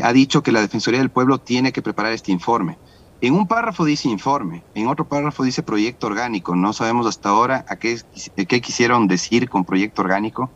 ha 0.04 0.14
dicho 0.14 0.44
que 0.44 0.52
la 0.52 0.60
Defensoría 0.60 1.00
del 1.00 1.10
Pueblo 1.10 1.38
tiene 1.38 1.72
que 1.72 1.82
preparar 1.82 2.12
este 2.12 2.32
informe. 2.32 2.78
En 3.22 3.36
un 3.36 3.48
párrafo 3.48 3.86
dice 3.86 4.10
informe, 4.10 4.64
en 4.74 4.88
otro 4.88 5.08
párrafo 5.08 5.44
dice 5.44 5.62
proyecto 5.62 6.08
orgánico. 6.08 6.56
No 6.56 6.74
sabemos 6.74 7.06
hasta 7.06 7.30
ahora 7.30 7.66
a 7.70 7.76
qué, 7.76 8.02
qué 8.48 8.62
quisieron 8.62 9.08
decir 9.08 9.48
con 9.48 9.64
proyecto 9.64 10.02
orgánico. 10.02 10.50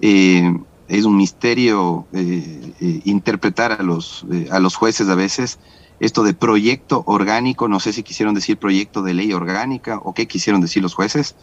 Eh, 0.00 0.58
es 0.88 1.04
un 1.04 1.18
misterio 1.18 2.06
eh, 2.14 2.72
eh, 2.80 3.00
interpretar 3.04 3.72
a 3.72 3.82
los, 3.82 4.24
a 4.50 4.58
los 4.58 4.74
jueces 4.74 5.08
a 5.08 5.14
veces 5.14 5.58
esto 6.00 6.22
de 6.22 6.32
proyecto 6.32 7.02
orgánico. 7.06 7.68
No 7.68 7.78
sé 7.78 7.92
si 7.92 8.02
quisieron 8.02 8.34
decir 8.34 8.56
proyecto 8.56 9.02
de 9.02 9.12
ley 9.12 9.34
orgánica 9.34 9.98
o 10.02 10.14
qué 10.14 10.26
quisieron 10.26 10.62
decir 10.62 10.82
los 10.82 10.94
jueces. 10.94 11.36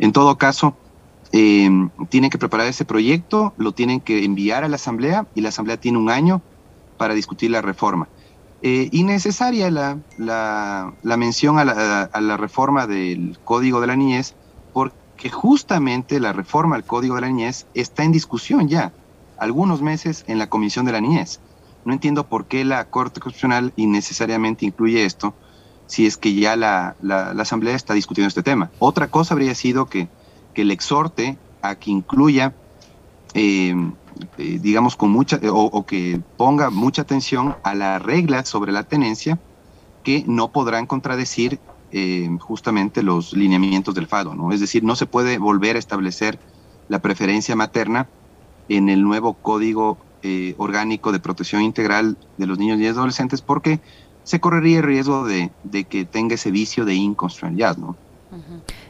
En 0.00 0.10
todo 0.10 0.36
caso, 0.36 0.76
tienen 1.32 2.30
que 2.30 2.38
preparar 2.38 2.66
ese 2.66 2.84
proyecto, 2.84 3.54
lo 3.56 3.72
tienen 3.72 4.00
que 4.00 4.24
enviar 4.24 4.64
a 4.64 4.68
la 4.68 4.76
Asamblea 4.76 5.26
y 5.34 5.40
la 5.40 5.48
Asamblea 5.48 5.78
tiene 5.78 5.98
un 5.98 6.10
año 6.10 6.42
para 6.98 7.14
discutir 7.14 7.50
la 7.50 7.62
reforma. 7.62 8.08
Eh, 8.60 8.88
innecesaria 8.92 9.70
la, 9.70 9.98
la, 10.18 11.16
mención 11.16 11.58
a 11.58 11.64
la, 11.64 12.02
a 12.02 12.20
la, 12.20 12.36
reforma 12.36 12.86
del 12.86 13.38
Código 13.44 13.80
de 13.80 13.88
la 13.88 13.96
Niñez, 13.96 14.34
porque 14.72 15.30
justamente 15.30 16.20
la 16.20 16.32
reforma 16.32 16.76
al 16.76 16.84
Código 16.84 17.16
de 17.16 17.22
la 17.22 17.28
Niñez 17.28 17.66
está 17.74 18.04
en 18.04 18.12
discusión 18.12 18.68
ya, 18.68 18.92
algunos 19.38 19.82
meses 19.82 20.24
en 20.28 20.38
la 20.38 20.48
Comisión 20.48 20.84
de 20.84 20.92
la 20.92 21.00
Niñez. 21.00 21.40
No 21.84 21.92
entiendo 21.92 22.28
por 22.28 22.44
qué 22.44 22.64
la 22.64 22.84
Corte 22.84 23.20
Constitucional 23.20 23.72
innecesariamente 23.74 24.64
incluye 24.64 25.04
esto, 25.04 25.34
si 25.86 26.06
es 26.06 26.16
que 26.16 26.34
ya 26.34 26.56
la, 26.56 26.94
Asamblea 27.38 27.74
está 27.74 27.94
discutiendo 27.94 28.28
este 28.28 28.42
tema. 28.42 28.70
Otra 28.78 29.08
cosa 29.08 29.34
habría 29.34 29.54
sido 29.54 29.86
que, 29.86 30.08
que 30.54 30.64
le 30.64 30.74
exhorte 30.74 31.38
a 31.62 31.74
que 31.76 31.90
incluya 31.90 32.54
eh, 33.34 33.74
eh, 34.38 34.58
digamos, 34.60 34.96
con 34.96 35.10
mucha, 35.10 35.40
o, 35.50 35.86
que 35.86 36.20
ponga 36.36 36.70
mucha 36.70 37.02
atención 37.02 37.56
a 37.62 37.74
las 37.74 38.02
reglas 38.02 38.48
sobre 38.48 38.72
la 38.72 38.84
tenencia 38.84 39.38
que 40.04 40.24
no 40.26 40.52
podrán 40.52 40.86
contradecir 40.86 41.58
eh, 41.92 42.28
justamente 42.40 43.02
los 43.02 43.32
lineamientos 43.32 43.94
del 43.94 44.06
FADO, 44.06 44.34
¿no? 44.34 44.52
Es 44.52 44.60
decir, 44.60 44.84
no 44.84 44.96
se 44.96 45.06
puede 45.06 45.38
volver 45.38 45.76
a 45.76 45.78
establecer 45.78 46.38
la 46.88 47.00
preferencia 47.00 47.56
materna 47.56 48.08
en 48.68 48.88
el 48.88 49.02
nuevo 49.02 49.34
Código 49.34 49.98
eh, 50.22 50.54
Orgánico 50.58 51.12
de 51.12 51.18
Protección 51.18 51.62
Integral 51.62 52.16
de 52.36 52.46
los 52.46 52.58
Niños 52.58 52.78
y 52.80 52.86
Adolescentes 52.86 53.42
porque 53.42 53.80
se 54.24 54.40
correría 54.40 54.78
el 54.78 54.84
riesgo 54.84 55.26
de, 55.26 55.50
que 55.88 56.04
tenga 56.04 56.34
ese 56.34 56.50
vicio 56.50 56.84
de 56.84 56.94
inconstitucionalidad, 56.94 57.76
¿no? 57.76 57.96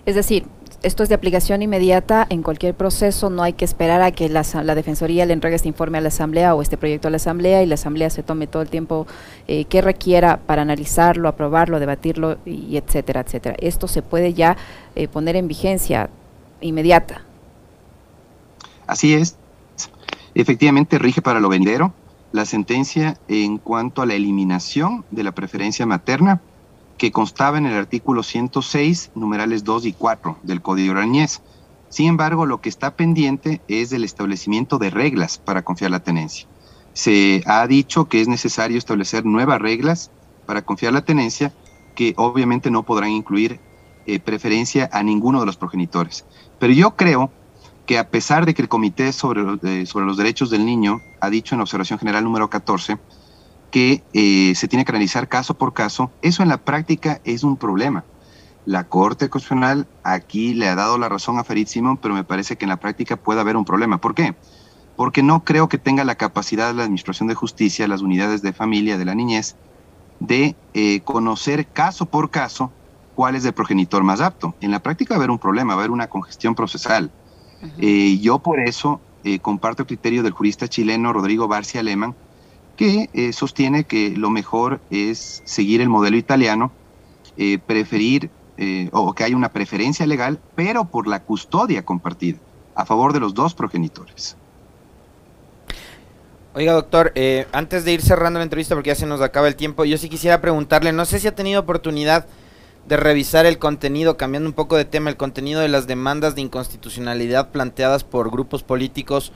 Es 0.04 0.14
decir, 0.14 0.44
esto 0.82 1.02
es 1.02 1.08
de 1.08 1.14
aplicación 1.14 1.62
inmediata 1.62 2.26
en 2.28 2.42
cualquier 2.42 2.74
proceso, 2.74 3.30
no 3.30 3.42
hay 3.42 3.52
que 3.52 3.64
esperar 3.64 4.02
a 4.02 4.10
que 4.10 4.28
la, 4.28 4.42
Defensoría 4.74 5.26
le 5.26 5.32
entregue 5.32 5.56
este 5.56 5.68
informe 5.68 5.98
a 5.98 6.00
la 6.00 6.08
Asamblea 6.08 6.54
o 6.54 6.62
este 6.62 6.76
proyecto 6.76 7.08
a 7.08 7.10
la 7.10 7.18
Asamblea 7.18 7.62
y 7.62 7.66
la 7.66 7.74
Asamblea 7.74 8.10
se 8.10 8.22
tome 8.22 8.46
todo 8.46 8.62
el 8.62 8.68
tiempo 8.68 9.06
eh, 9.46 9.64
que 9.66 9.80
requiera 9.80 10.38
para 10.38 10.62
analizarlo, 10.62 11.28
aprobarlo, 11.28 11.78
debatirlo 11.78 12.38
y 12.44 12.76
etcétera, 12.76 13.20
etcétera. 13.20 13.56
Esto 13.60 13.86
se 13.86 14.02
puede 14.02 14.34
ya 14.34 14.56
eh, 14.94 15.08
poner 15.08 15.36
en 15.36 15.46
vigencia 15.46 16.10
inmediata. 16.60 17.22
Así 18.86 19.14
es. 19.14 19.36
Efectivamente 20.34 20.98
rige 20.98 21.22
para 21.22 21.40
lo 21.40 21.48
vendero 21.48 21.92
la 22.32 22.44
sentencia 22.44 23.18
en 23.28 23.58
cuanto 23.58 24.02
a 24.02 24.06
la 24.06 24.14
eliminación 24.14 25.04
de 25.10 25.22
la 25.22 25.32
preferencia 25.32 25.86
materna 25.86 26.40
que 27.02 27.10
constaba 27.10 27.58
en 27.58 27.66
el 27.66 27.74
artículo 27.74 28.22
106, 28.22 29.10
numerales 29.16 29.64
2 29.64 29.86
y 29.86 29.92
4 29.92 30.38
del 30.44 30.62
Código 30.62 30.92
Arañez. 30.92 31.42
Sin 31.88 32.06
embargo, 32.06 32.46
lo 32.46 32.60
que 32.60 32.68
está 32.68 32.94
pendiente 32.94 33.60
es 33.66 33.90
el 33.90 34.04
establecimiento 34.04 34.78
de 34.78 34.90
reglas 34.90 35.36
para 35.36 35.62
confiar 35.62 35.90
la 35.90 36.04
tenencia. 36.04 36.46
Se 36.92 37.42
ha 37.46 37.66
dicho 37.66 38.04
que 38.04 38.20
es 38.20 38.28
necesario 38.28 38.78
establecer 38.78 39.26
nuevas 39.26 39.60
reglas 39.60 40.12
para 40.46 40.62
confiar 40.62 40.92
la 40.92 41.04
tenencia 41.04 41.52
que 41.96 42.14
obviamente 42.18 42.70
no 42.70 42.84
podrán 42.84 43.10
incluir 43.10 43.58
eh, 44.06 44.20
preferencia 44.20 44.88
a 44.92 45.02
ninguno 45.02 45.40
de 45.40 45.46
los 45.46 45.56
progenitores. 45.56 46.24
Pero 46.60 46.72
yo 46.72 46.94
creo 46.94 47.32
que 47.84 47.98
a 47.98 48.10
pesar 48.10 48.46
de 48.46 48.54
que 48.54 48.62
el 48.62 48.68
Comité 48.68 49.12
sobre, 49.12 49.42
eh, 49.64 49.86
sobre 49.86 50.06
los 50.06 50.18
Derechos 50.18 50.50
del 50.50 50.64
Niño 50.64 51.00
ha 51.20 51.30
dicho 51.30 51.56
en 51.56 51.62
observación 51.62 51.98
general 51.98 52.22
número 52.22 52.48
14 52.48 52.96
que 53.72 54.04
eh, 54.12 54.54
se 54.54 54.68
tiene 54.68 54.84
que 54.84 54.92
analizar 54.92 55.28
caso 55.28 55.54
por 55.54 55.72
caso, 55.72 56.12
eso 56.20 56.42
en 56.42 56.50
la 56.50 56.58
práctica 56.58 57.20
es 57.24 57.42
un 57.42 57.56
problema. 57.56 58.04
La 58.66 58.84
Corte 58.84 59.30
Constitucional 59.30 59.88
aquí 60.04 60.52
le 60.52 60.68
ha 60.68 60.76
dado 60.76 60.98
la 60.98 61.08
razón 61.08 61.38
a 61.38 61.44
Farid 61.44 61.66
Simón, 61.66 61.96
pero 61.96 62.14
me 62.14 62.22
parece 62.22 62.56
que 62.56 62.66
en 62.66 62.68
la 62.68 62.76
práctica 62.76 63.16
puede 63.16 63.40
haber 63.40 63.56
un 63.56 63.64
problema. 63.64 63.98
¿Por 63.98 64.14
qué? 64.14 64.36
Porque 64.94 65.22
no 65.22 65.42
creo 65.42 65.70
que 65.70 65.78
tenga 65.78 66.04
la 66.04 66.16
capacidad 66.16 66.68
de 66.68 66.74
la 66.74 66.82
Administración 66.82 67.28
de 67.28 67.34
Justicia, 67.34 67.88
las 67.88 68.02
unidades 68.02 68.42
de 68.42 68.52
familia, 68.52 68.98
de 68.98 69.06
la 69.06 69.14
niñez, 69.14 69.56
de 70.20 70.54
eh, 70.74 71.00
conocer 71.00 71.66
caso 71.66 72.04
por 72.04 72.30
caso 72.30 72.70
cuál 73.14 73.36
es 73.36 73.44
el 73.46 73.54
progenitor 73.54 74.02
más 74.02 74.20
apto. 74.20 74.54
En 74.60 74.70
la 74.70 74.80
práctica 74.80 75.14
va 75.14 75.16
a 75.16 75.20
haber 75.20 75.30
un 75.30 75.38
problema, 75.38 75.74
va 75.74 75.80
a 75.80 75.84
haber 75.84 75.90
una 75.90 76.08
congestión 76.08 76.54
procesal. 76.54 77.10
Eh, 77.78 78.18
yo 78.20 78.38
por 78.40 78.60
eso 78.60 79.00
comparto 79.40 79.82
el 79.82 79.86
criterio 79.86 80.22
del 80.22 80.32
jurista 80.32 80.68
chileno 80.68 81.12
Rodrigo 81.12 81.46
Barcia 81.48 81.80
Alemán, 81.80 82.14
que 82.82 83.08
eh, 83.14 83.32
sostiene 83.32 83.84
que 83.84 84.10
lo 84.16 84.28
mejor 84.28 84.80
es 84.90 85.40
seguir 85.44 85.80
el 85.80 85.88
modelo 85.88 86.16
italiano, 86.16 86.72
eh, 87.36 87.60
preferir 87.64 88.28
eh, 88.56 88.88
o 88.90 89.12
que 89.12 89.22
hay 89.22 89.34
una 89.34 89.52
preferencia 89.52 90.04
legal, 90.04 90.40
pero 90.56 90.86
por 90.86 91.06
la 91.06 91.22
custodia 91.22 91.84
compartida, 91.84 92.38
a 92.74 92.84
favor 92.84 93.12
de 93.12 93.20
los 93.20 93.34
dos 93.34 93.54
progenitores. 93.54 94.36
Oiga, 96.54 96.72
doctor, 96.72 97.12
antes 97.52 97.84
de 97.84 97.92
ir 97.92 98.02
cerrando 98.02 98.40
la 98.40 98.42
entrevista, 98.42 98.74
porque 98.74 98.88
ya 98.88 98.96
se 98.96 99.06
nos 99.06 99.20
acaba 99.20 99.46
el 99.46 99.54
tiempo, 99.54 99.84
yo 99.84 99.96
sí 99.96 100.08
quisiera 100.08 100.40
preguntarle, 100.40 100.92
no 100.92 101.04
sé 101.04 101.20
si 101.20 101.28
ha 101.28 101.36
tenido 101.36 101.60
oportunidad 101.60 102.26
de 102.88 102.96
revisar 102.96 103.46
el 103.46 103.60
contenido, 103.60 104.16
cambiando 104.16 104.48
un 104.48 104.54
poco 104.54 104.76
de 104.76 104.86
tema, 104.86 105.08
el 105.08 105.16
contenido 105.16 105.60
de 105.60 105.68
las 105.68 105.86
demandas 105.86 106.34
de 106.34 106.40
inconstitucionalidad 106.40 107.52
planteadas 107.52 108.02
por 108.02 108.32
grupos 108.32 108.64
políticos 108.64 109.32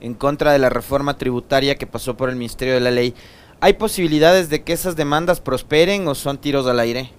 en 0.00 0.14
contra 0.14 0.52
de 0.52 0.58
la 0.58 0.70
reforma 0.70 1.16
tributaria 1.16 1.76
que 1.76 1.86
pasó 1.86 2.16
por 2.16 2.30
el 2.30 2.36
Ministerio 2.36 2.74
de 2.74 2.80
la 2.80 2.90
Ley. 2.90 3.14
¿Hay 3.60 3.74
posibilidades 3.74 4.48
de 4.48 4.62
que 4.62 4.72
esas 4.72 4.96
demandas 4.96 5.40
prosperen 5.40 6.08
o 6.08 6.14
son 6.14 6.38
tiros 6.38 6.66
al 6.66 6.80
aire? 6.80 7.12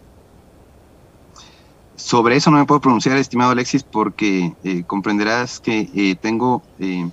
Sobre 1.96 2.36
eso 2.36 2.50
no 2.50 2.58
me 2.58 2.66
puedo 2.66 2.82
pronunciar, 2.82 3.16
estimado 3.18 3.52
Alexis, 3.52 3.84
porque 3.84 4.54
eh, 4.64 4.84
comprenderás 4.88 5.60
que 5.60 5.88
eh, 5.94 6.16
tengo, 6.20 6.64
eh, 6.80 7.12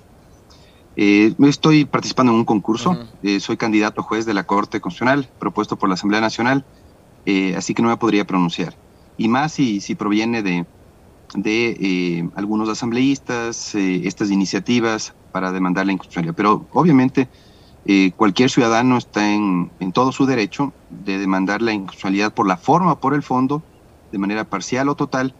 estoy 0.95 1.85
participando 1.85 2.31
en 2.31 2.39
un 2.39 2.45
concurso, 2.45 2.97
soy 3.39 3.55
candidato 3.55 4.01
a 4.01 4.03
juez 4.03 4.25
de 4.25 4.33
la 4.33 4.45
Corte 4.45 4.81
Constitucional 4.81 5.29
propuesto 5.37 5.77
por 5.77 5.89
la 5.89 5.93
Asamblea 5.93 6.21
Nacional, 6.21 6.65
así 7.55 7.75
que 7.75 7.83
no 7.83 7.89
me 7.89 7.97
podría 7.97 8.25
pronunciar. 8.25 8.75
Y 9.15 9.27
más 9.27 9.53
si, 9.53 9.79
si 9.79 9.93
proviene 9.93 10.41
de, 10.41 10.65
de 11.35 12.27
algunos 12.35 12.67
asambleístas, 12.67 13.75
estas 13.75 14.31
iniciativas 14.31 15.13
para 15.31 15.51
demandar 15.51 15.85
la 15.85 15.93
inconstitucionalidad. 15.93 16.35
Pero 16.35 16.65
obviamente 16.73 17.27
eh, 17.85 18.11
cualquier 18.15 18.49
ciudadano 18.49 18.97
está 18.97 19.33
en, 19.33 19.71
todo 19.93 20.11
su 20.11 20.25
derecho 20.25 20.73
de 20.89 21.17
demandar 21.17 21.61
la 21.61 21.73
inconstitucionalidad 21.73 22.33
por 22.33 22.47
la 22.47 22.57
forma 22.57 22.99
por 22.99 23.13
el 23.13 23.23
fondo, 23.23 23.63
de 24.11 24.17
manera 24.17 24.43
parcial 24.43 24.89
o 24.89 24.95
total, 24.95 25.33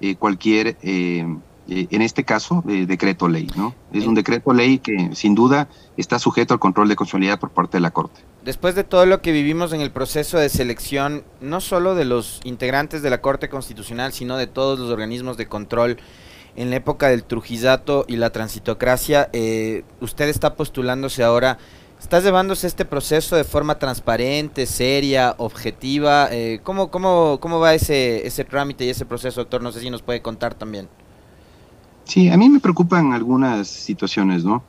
eh, 0.00 0.14
cualquier, 0.14 0.76
eh, 0.82 1.26
en 1.68 2.02
este 2.02 2.22
caso, 2.22 2.62
decreto 2.64 3.28
ley. 3.28 3.48
¿no? 3.56 3.74
Es 3.92 4.06
un 4.06 4.14
decreto 4.14 4.52
ley 4.52 4.78
que 4.78 5.10
sin 5.14 5.34
duda 5.34 5.68
está 5.96 6.20
sujeto 6.20 6.54
al 6.54 6.60
control 6.60 6.88
de 6.88 6.94
constitucionalidad 6.94 7.40
por 7.40 7.50
parte 7.50 7.78
de 7.78 7.80
la 7.80 7.90
Corte. 7.90 8.20
Después 8.44 8.76
de 8.76 8.84
todo 8.84 9.06
lo 9.06 9.20
que 9.20 9.32
vivimos 9.32 9.72
en 9.72 9.80
el 9.80 9.90
proceso 9.90 10.38
de 10.38 10.48
selección, 10.48 11.24
no 11.40 11.60
solo 11.60 11.96
de 11.96 12.04
los 12.04 12.40
integrantes 12.44 13.02
de 13.02 13.10
la 13.10 13.20
Corte 13.20 13.48
Constitucional, 13.48 14.12
sino 14.12 14.36
de 14.36 14.46
todos 14.46 14.78
los 14.78 14.90
organismos 14.90 15.36
de 15.36 15.48
control, 15.48 15.96
en 16.56 16.70
la 16.70 16.76
época 16.76 17.08
del 17.08 17.22
Trujillato 17.22 18.04
y 18.08 18.16
la 18.16 18.30
transitocracia, 18.30 19.28
eh, 19.32 19.84
usted 20.00 20.28
está 20.28 20.54
postulándose 20.54 21.22
ahora, 21.22 21.58
¿estás 22.00 22.24
llevándose 22.24 22.66
este 22.66 22.86
proceso 22.86 23.36
de 23.36 23.44
forma 23.44 23.78
transparente, 23.78 24.64
seria, 24.66 25.34
objetiva? 25.36 26.28
Eh, 26.32 26.60
¿cómo, 26.62 26.90
cómo, 26.90 27.38
cómo 27.40 27.60
va 27.60 27.74
ese, 27.74 28.26
ese 28.26 28.44
trámite 28.44 28.86
y 28.86 28.88
ese 28.88 29.04
proceso, 29.04 29.42
doctor? 29.42 29.62
No 29.62 29.70
sé 29.70 29.80
si 29.80 29.90
nos 29.90 30.00
puede 30.00 30.22
contar 30.22 30.54
también. 30.54 30.88
Sí, 32.04 32.30
a 32.30 32.36
mí 32.36 32.48
me 32.48 32.60
preocupan 32.60 33.12
algunas 33.12 33.68
situaciones, 33.68 34.44
¿no? 34.44 34.64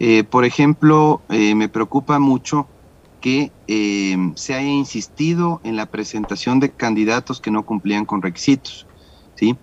Eh, 0.00 0.24
por 0.24 0.44
ejemplo, 0.44 1.22
me 1.28 1.68
preocupa 1.68 2.18
mucho 2.18 2.66
que 3.20 3.52
se 4.34 4.54
haya 4.54 4.68
insistido 4.68 5.60
en 5.62 5.76
la 5.76 5.86
presentación 5.86 6.58
de 6.58 6.70
candidatos 6.70 7.40
que 7.40 7.52
no 7.52 7.64
cumplían 7.64 8.04
con 8.04 8.20
requisitos, 8.20 8.86
¿sí? 9.36 9.56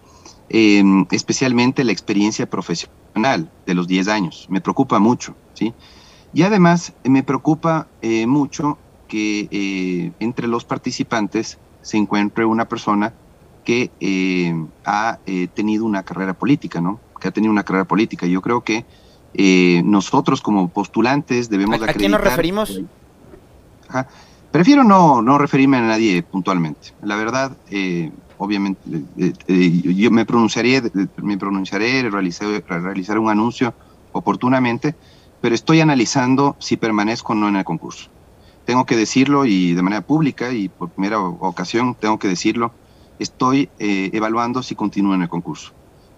Em, 0.53 1.05
especialmente 1.11 1.85
la 1.85 1.93
experiencia 1.93 2.45
profesional 2.49 3.49
de 3.65 3.73
los 3.73 3.87
10 3.87 4.09
años. 4.09 4.47
Me 4.49 4.59
preocupa 4.59 4.99
mucho, 4.99 5.33
¿sí? 5.53 5.73
Y 6.33 6.43
además 6.43 6.91
me 7.05 7.23
preocupa 7.23 7.87
eh, 8.01 8.27
mucho 8.27 8.77
que 9.07 9.47
eh, 9.49 10.11
entre 10.19 10.49
los 10.49 10.65
participantes 10.65 11.57
se 11.81 11.95
encuentre 11.95 12.43
una 12.43 12.65
persona 12.65 13.13
que 13.63 13.91
eh, 14.01 14.53
ha 14.83 15.19
tenido 15.53 15.85
una 15.85 16.03
carrera 16.03 16.33
política, 16.33 16.81
¿no? 16.81 16.99
Que 17.21 17.29
ha 17.29 17.31
tenido 17.31 17.53
una 17.53 17.63
carrera 17.63 17.85
política. 17.85 18.27
Yo 18.27 18.41
creo 18.41 18.61
que 18.61 18.83
nosotros 19.85 20.41
como 20.41 20.67
postulantes 20.67 21.49
debemos 21.49 21.81
¿A, 21.81 21.91
¿A 21.91 21.93
quién 21.93 22.11
nos 22.11 22.19
referimos? 22.19 22.81
Prefiero 24.51 24.83
no, 24.83 25.21
no 25.21 25.37
referirme 25.37 25.77
a 25.77 25.81
nadie 25.81 26.23
puntualmente. 26.23 26.89
La 27.01 27.15
verdad, 27.15 27.55
obviamente, 28.41 28.81
eh, 29.17 29.33
eh, 29.47 29.81
yo 29.83 30.09
me 30.09 30.25
pronunciaré, 30.25 30.81
me 31.17 31.37
pronunciaré, 31.37 32.09
realizar, 32.09 32.63
realizar 32.67 33.19
un 33.19 33.29
anuncio 33.29 33.75
oportunamente, 34.13 34.95
pero 35.39 35.53
estoy 35.53 35.79
analizando 35.79 36.55
si 36.59 36.75
permanezco 36.75 37.33
o 37.33 37.35
no 37.35 37.49
en 37.49 37.57
el 37.57 37.63
concurso. 37.63 38.09
Tengo 38.65 38.85
que 38.85 38.95
decirlo 38.95 39.45
y 39.45 39.73
de 39.73 39.81
manera 39.83 40.01
pública 40.01 40.51
y 40.51 40.69
por 40.69 40.89
primera 40.89 41.19
ocasión 41.19 41.95
tengo 41.99 42.17
que 42.17 42.29
decirlo, 42.29 42.73
estoy 43.19 43.69
eh, 43.77 44.09
evaluando 44.11 44.63
si 44.63 44.73
continúo 44.73 45.13
en 45.13 45.21
el 45.21 45.29
concurso. 45.29 45.71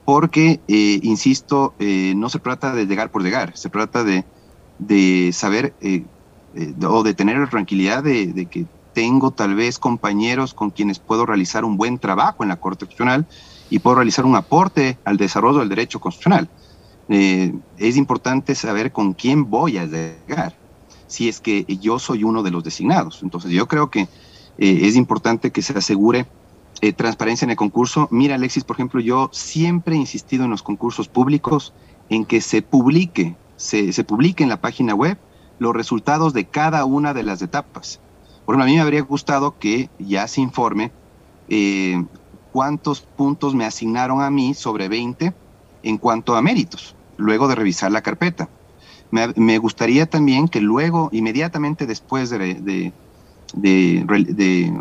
Porque, 0.06 0.60
insisto, 0.68 1.76
no 1.80 2.30
se 2.30 2.40
trata 2.40 2.74
de 2.74 2.86
llegar 2.86 3.10
por 3.10 3.24
llegar, 3.24 3.56
se 3.56 3.70
trata 3.70 4.04
de, 4.04 4.26
de 4.78 5.32
saber 5.32 5.74
o 6.86 7.04
de 7.04 7.14
tener 7.14 7.38
la 7.38 7.50
tranquilidad 7.50 8.04
de 8.04 8.48
que 8.52 8.66
tengo 8.94 9.32
tal 9.32 9.56
vez 9.56 9.80
compañeros 9.80 10.54
con 10.54 10.70
quienes 10.70 11.00
puedo 11.00 11.26
realizar 11.26 11.66
un 11.66 11.78
buen 11.78 12.00
trabajo 12.00 12.44
en 12.44 12.50
la 12.50 12.58
Corte 12.58 12.86
Constitucional 12.86 13.26
y 13.70 13.80
puedo 13.80 13.96
realizar 13.96 14.26
un 14.26 14.36
aporte 14.36 14.98
al 15.04 15.18
desarrollo 15.18 15.60
del 15.60 15.70
derecho 15.70 16.00
constitucional. 16.00 16.50
Eh, 17.10 17.54
es 17.78 17.98
importante 17.98 18.56
saber 18.56 18.92
con 18.92 19.14
quién 19.14 19.50
voy 19.50 19.78
a 19.78 19.86
llegar, 19.86 20.56
si 21.08 21.28
es 21.28 21.42
que 21.42 21.66
yo 21.82 22.00
soy 22.00 22.24
uno 22.24 22.44
de 22.44 22.52
los 22.52 22.64
designados. 22.64 23.22
Entonces 23.24 23.52
yo 23.52 23.68
creo 23.68 23.90
que 23.90 24.02
eh, 24.02 24.08
es 24.84 24.96
importante 24.96 25.52
que 25.52 25.62
se 25.62 25.78
asegure 25.78 26.26
eh, 26.82 26.94
transparencia 26.94 27.46
en 27.46 27.52
el 27.52 27.58
concurso. 27.58 28.08
Mira, 28.12 28.36
Alexis, 28.36 28.64
por 28.64 28.76
ejemplo, 28.76 29.00
yo 29.00 29.30
siempre 29.32 29.96
he 29.96 30.00
insistido 30.00 30.46
en 30.46 30.52
los 30.52 30.64
concursos 30.64 31.08
públicos 31.08 31.74
en 32.10 32.26
que 32.26 32.42
se 32.42 32.62
publique, 32.62 33.36
se, 33.58 33.92
se 33.92 34.04
publique 34.04 34.44
en 34.44 34.50
la 34.50 34.62
página 34.62 34.94
web 34.94 35.18
los 35.60 35.74
resultados 35.74 36.34
de 36.34 36.46
cada 36.46 36.86
una 36.86 37.14
de 37.14 37.24
las 37.24 37.42
etapas. 37.42 38.00
Por 38.46 38.56
ejemplo, 38.56 38.64
a 38.64 38.68
mí 38.68 38.76
me 38.76 38.82
habría 38.82 39.02
gustado 39.02 39.58
que 39.58 39.90
ya 40.00 40.28
se 40.28 40.42
informe 40.42 40.92
eh, 41.48 42.04
cuántos 42.52 43.02
puntos 43.02 43.56
me 43.56 43.66
asignaron 43.66 44.22
a 44.22 44.30
mí 44.30 44.54
sobre 44.54 44.90
20 44.90 45.34
en 45.84 45.98
cuanto 45.98 46.36
a 46.36 46.42
méritos, 46.42 46.96
luego 47.18 47.48
de 47.48 47.56
revisar 47.56 47.92
la 47.92 48.02
carpeta. 48.02 48.50
Me, 49.12 49.58
gustaría 49.60 50.08
también 50.08 50.48
que 50.48 50.60
luego, 50.60 51.10
inmediatamente 51.12 51.86
después 51.86 52.32
de, 52.32 52.92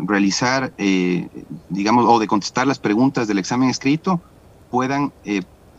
realizar, 0.07 0.73
eh, 0.79 1.27
digamos, 1.69 2.05
o 2.07 2.17
de 2.17 2.25
contestar 2.25 2.65
las 2.65 2.79
preguntas 2.79 3.27
del 3.27 3.37
examen 3.37 3.69
escrito, 3.69 4.21
puedan, 4.71 5.13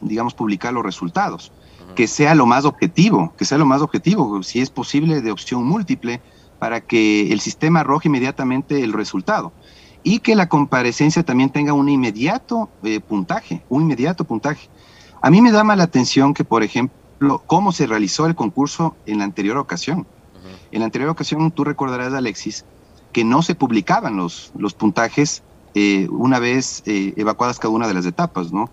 digamos, 0.00 0.34
publicar 0.34 0.72
los 0.72 0.84
resultados. 0.84 1.50
Que 1.96 2.06
sea 2.06 2.36
lo 2.36 2.46
más 2.46 2.64
objetivo, 2.64 3.32
que 3.36 3.44
sea 3.44 3.58
lo 3.58 3.66
más 3.66 3.82
objetivo, 3.82 4.40
si 4.44 4.60
es 4.60 4.70
posible 4.70 5.20
de 5.20 5.32
opción 5.32 5.64
múltiple, 5.64 6.20
para 6.64 6.80
que 6.80 7.30
el 7.30 7.40
sistema 7.40 7.80
arroje 7.80 8.08
inmediatamente 8.08 8.82
el 8.82 8.94
resultado 8.94 9.52
y 10.02 10.20
que 10.20 10.34
la 10.34 10.48
comparecencia 10.48 11.22
también 11.22 11.50
tenga 11.50 11.74
un 11.74 11.90
inmediato 11.90 12.70
puntaje, 13.06 13.62
un 13.68 13.82
inmediato 13.82 14.24
puntaje. 14.24 14.70
A 15.20 15.28
mí 15.28 15.42
me 15.42 15.52
da 15.52 15.62
la 15.62 15.82
atención 15.82 16.32
que, 16.32 16.42
por 16.42 16.62
ejemplo, 16.62 17.42
cómo 17.46 17.70
se 17.70 17.86
realizó 17.86 18.24
el 18.24 18.34
concurso 18.34 18.96
en 19.04 19.18
la 19.18 19.24
anterior 19.24 19.58
ocasión. 19.58 20.06
En 20.72 20.78
la 20.78 20.86
anterior 20.86 21.10
ocasión, 21.10 21.50
tú 21.50 21.64
recordarás, 21.64 22.14
Alexis, 22.14 22.64
que 23.12 23.24
no 23.24 23.42
se 23.42 23.54
publicaban 23.54 24.16
los, 24.16 24.50
los 24.56 24.72
puntajes 24.72 25.42
eh, 25.74 26.08
una 26.10 26.38
vez 26.38 26.82
eh, 26.86 27.12
evacuadas 27.18 27.58
cada 27.58 27.74
una 27.74 27.88
de 27.88 27.92
las 27.92 28.06
etapas, 28.06 28.52
¿no? 28.54 28.70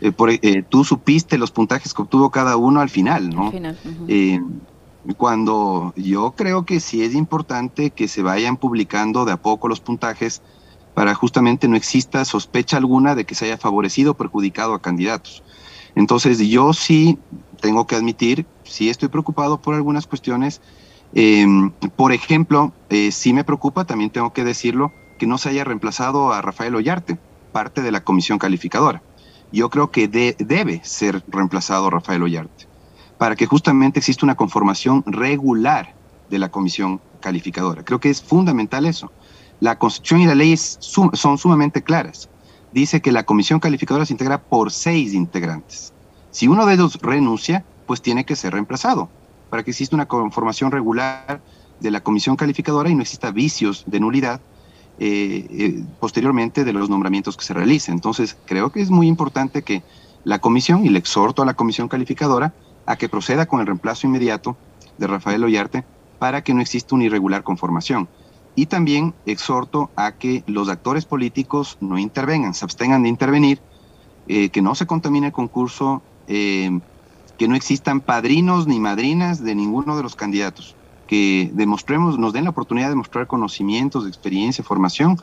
Eh, 0.00 0.12
por, 0.12 0.30
tú 0.68 0.84
supiste 0.84 1.38
los 1.38 1.50
puntajes 1.50 1.92
que 1.92 2.02
obtuvo 2.02 2.30
cada 2.30 2.56
uno 2.56 2.80
al 2.80 2.88
final, 2.88 3.30
¿no? 3.30 3.46
Al 3.46 3.52
final. 3.52 3.78
Cuando 5.16 5.92
yo 5.96 6.32
creo 6.36 6.64
que 6.64 6.80
sí 6.80 7.02
es 7.02 7.14
importante 7.14 7.90
que 7.90 8.08
se 8.08 8.22
vayan 8.22 8.56
publicando 8.56 9.24
de 9.24 9.32
a 9.32 9.36
poco 9.36 9.68
los 9.68 9.80
puntajes 9.80 10.42
para 10.94 11.14
justamente 11.14 11.68
no 11.68 11.76
exista 11.76 12.24
sospecha 12.24 12.76
alguna 12.76 13.14
de 13.14 13.24
que 13.24 13.34
se 13.34 13.46
haya 13.46 13.58
favorecido 13.58 14.12
o 14.12 14.14
perjudicado 14.14 14.74
a 14.74 14.82
candidatos. 14.82 15.42
Entonces 15.94 16.38
yo 16.38 16.72
sí 16.72 17.18
tengo 17.60 17.86
que 17.86 17.96
admitir, 17.96 18.46
sí 18.64 18.88
estoy 18.88 19.08
preocupado 19.08 19.60
por 19.60 19.74
algunas 19.74 20.06
cuestiones. 20.06 20.60
Em, 21.14 21.70
por 21.96 22.12
ejemplo, 22.12 22.72
eh, 22.88 23.12
sí 23.12 23.32
me 23.32 23.44
preocupa, 23.44 23.84
también 23.84 24.10
tengo 24.10 24.32
que 24.32 24.44
decirlo, 24.44 24.92
que 25.18 25.26
no 25.26 25.38
se 25.38 25.50
haya 25.50 25.64
reemplazado 25.64 26.32
a 26.32 26.42
Rafael 26.42 26.74
Ollarte, 26.74 27.18
parte 27.52 27.82
de 27.82 27.92
la 27.92 28.02
comisión 28.02 28.38
calificadora. 28.38 29.02
Yo 29.52 29.68
creo 29.68 29.90
que 29.90 30.08
debe 30.08 30.80
ser 30.82 31.22
reemplazado 31.28 31.90
Rafael 31.90 32.22
Ollarte, 32.22 32.66
para 33.22 33.36
que 33.36 33.46
justamente 33.46 34.00
exista 34.00 34.26
una 34.26 34.34
conformación 34.34 35.04
regular 35.06 35.94
de 36.28 36.40
la 36.40 36.48
comisión 36.50 37.00
calificadora. 37.20 37.84
Creo 37.84 38.00
que 38.00 38.10
es 38.10 38.20
fundamental 38.20 38.84
eso. 38.84 39.12
La 39.60 39.78
Constitución 39.78 40.22
y 40.22 40.26
la 40.26 40.34
ley 40.34 40.56
son 40.56 41.38
sumamente 41.38 41.84
claras 41.84 42.28
dice 42.72 43.00
que 43.00 43.12
la 43.12 43.22
comisión 43.22 43.60
calificadora 43.60 44.04
se 44.06 44.14
integra 44.14 44.42
por 44.42 44.72
seis 44.72 45.14
integrantes. 45.14 45.92
Si 46.32 46.48
uno 46.48 46.66
de 46.66 46.74
ellos 46.74 46.98
renuncia, 47.00 47.64
pues 47.86 48.02
tiene 48.02 48.24
que 48.24 48.34
ser 48.34 48.54
reemplazado 48.54 49.08
para 49.50 49.62
que 49.62 49.70
exista 49.70 49.94
una 49.94 50.06
conformación 50.06 50.72
regular 50.72 51.40
de 51.78 51.90
la 51.92 52.00
comisión 52.00 52.34
calificadora 52.34 52.90
y 52.90 52.96
no 52.96 53.02
exista 53.02 53.30
vicios 53.30 53.84
de 53.86 54.00
nulidad 54.00 54.40
eh, 54.98 55.46
eh, 55.48 55.84
posteriormente 56.00 56.64
de 56.64 56.72
los 56.72 56.90
nombramientos 56.90 57.36
que 57.36 57.44
se 57.44 57.54
realicen. 57.54 57.94
Entonces, 57.94 58.36
creo 58.46 58.72
que 58.72 58.80
es 58.80 58.90
muy 58.90 59.06
importante 59.06 59.62
que 59.62 59.84
la 60.24 60.40
comisión, 60.40 60.84
y 60.84 60.88
le 60.88 60.98
exhorto 60.98 61.42
a 61.42 61.46
la 61.46 61.54
comisión 61.54 61.86
calificadora, 61.86 62.52
a 62.86 62.96
que 62.96 63.08
proceda 63.08 63.46
con 63.46 63.60
el 63.60 63.66
reemplazo 63.66 64.06
inmediato 64.06 64.56
de 64.98 65.06
Rafael 65.06 65.44
Ollarte 65.44 65.84
para 66.18 66.42
que 66.42 66.54
no 66.54 66.60
exista 66.60 66.94
una 66.94 67.04
irregular 67.04 67.42
conformación. 67.42 68.08
Y 68.54 68.66
también 68.66 69.14
exhorto 69.26 69.90
a 69.96 70.12
que 70.12 70.44
los 70.46 70.68
actores 70.68 71.04
políticos 71.04 71.78
no 71.80 71.98
intervengan, 71.98 72.54
se 72.54 72.64
abstengan 72.64 73.02
de 73.02 73.08
intervenir, 73.08 73.60
eh, 74.28 74.50
que 74.50 74.62
no 74.62 74.74
se 74.74 74.86
contamine 74.86 75.28
el 75.28 75.32
concurso, 75.32 76.02
eh, 76.28 76.78
que 77.38 77.48
no 77.48 77.56
existan 77.56 78.00
padrinos 78.00 78.66
ni 78.66 78.78
madrinas 78.78 79.42
de 79.42 79.54
ninguno 79.54 79.96
de 79.96 80.02
los 80.02 80.14
candidatos, 80.14 80.76
que 81.06 81.50
demostremos, 81.54 82.18
nos 82.18 82.32
den 82.32 82.44
la 82.44 82.50
oportunidad 82.50 82.90
de 82.90 82.94
mostrar 82.94 83.26
conocimientos, 83.26 84.06
experiencia, 84.06 84.62
formación 84.62 85.20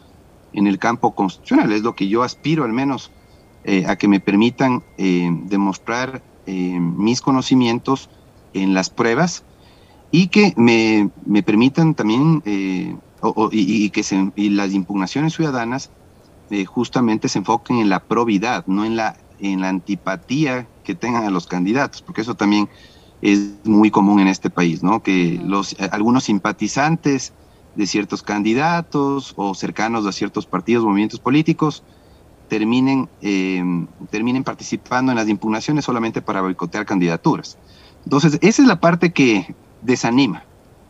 en 0.54 0.68
el 0.68 0.80
campo 0.80 1.14
constitucional. 1.14 1.72
Es 1.72 1.84
lo 1.84 1.96
que 1.96 2.08
yo 2.08 2.24
aspiro 2.24 2.66
al 2.66 2.74
menos 2.74 3.12
eh, 3.64 3.86
a 3.88 3.96
que 3.96 4.08
me 4.08 4.20
permitan 4.20 4.84
demostrar 4.98 6.22
mis 6.50 7.22
conocimientos 7.22 8.10
en 8.54 8.74
las 8.74 8.90
pruebas 8.90 9.44
y 10.12 10.28
que 10.28 10.54
me, 10.58 11.10
me 11.26 11.44
permitan 11.44 11.94
también 11.96 12.42
y, 13.52 13.90
que 13.90 14.04
se, 14.04 14.32
las 14.36 14.74
impugnaciones 14.74 15.34
ciudadanas 15.34 15.92
eh, 16.50 16.66
justamente 16.66 17.30
se 17.30 17.40
enfoquen 17.40 17.78
en 17.78 17.90
la 17.90 18.00
probidad, 18.00 18.66
no 18.66 18.86
en 18.86 18.96
la, 18.96 19.18
en 19.40 19.62
la 19.62 19.70
antipatía 19.70 20.68
que 20.84 20.96
tengan 20.96 21.26
a 21.26 21.30
los 21.30 21.46
candidatos, 21.46 22.02
porque 22.02 22.22
eso 22.22 22.36
también 22.36 22.68
es 23.22 23.54
muy 23.66 23.92
común 23.92 24.20
en 24.20 24.28
este 24.28 24.50
país, 24.50 24.82
¿no? 24.82 25.04
Que 25.04 25.40
los, 25.44 25.76
algunos 25.92 26.24
simpatizantes 26.24 27.34
de 27.76 27.86
ciertos 27.86 28.24
candidatos 28.24 29.34
o 29.36 29.54
cercanos 29.54 30.06
a 30.08 30.12
ciertos 30.12 30.46
partidos, 30.48 30.84
movimientos 30.86 31.20
políticos, 31.20 31.84
terminen, 32.50 33.08
eh, 33.22 33.64
terminen 34.10 34.44
participando 34.44 35.12
en 35.12 35.18
las 35.18 35.30
impugnaciones 35.30 35.86
solamente 35.86 36.22
para 36.22 36.42
boicotear 36.42 36.86
candidaturas. 36.86 37.58
Entonces, 38.04 38.38
esa 38.42 38.62
es 38.62 38.68
la 38.68 38.82
parte 38.82 39.14
que 39.14 39.56
desanima, 39.82 40.44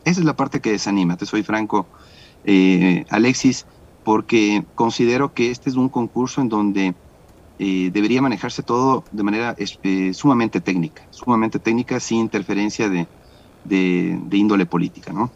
esa 0.04 0.20
es 0.20 0.26
la 0.26 0.34
parte 0.34 0.60
que 0.60 0.72
desanima, 0.72 1.16
te 1.16 1.26
soy 1.26 1.42
franco, 1.44 1.86
eh, 2.44 3.04
Alexis, 3.10 3.66
porque 4.02 4.64
considero 4.74 5.34
que 5.34 5.50
este 5.50 5.70
es 5.70 5.76
un 5.76 5.90
concurso 5.90 6.40
en 6.40 6.48
donde 6.48 6.94
eh, 7.58 7.90
debería 7.92 8.22
manejarse 8.22 8.62
todo 8.62 9.04
de 9.12 9.22
manera 9.22 9.54
sumamente 10.12 10.60
técnica, 10.60 11.02
sumamente 11.10 11.58
técnica, 11.58 12.00
sin 12.00 12.20
interferencia 12.20 12.88
de, 12.88 13.06
de 13.64 14.36
índole 14.36 14.64
política, 14.64 15.12
¿no? 15.12 15.30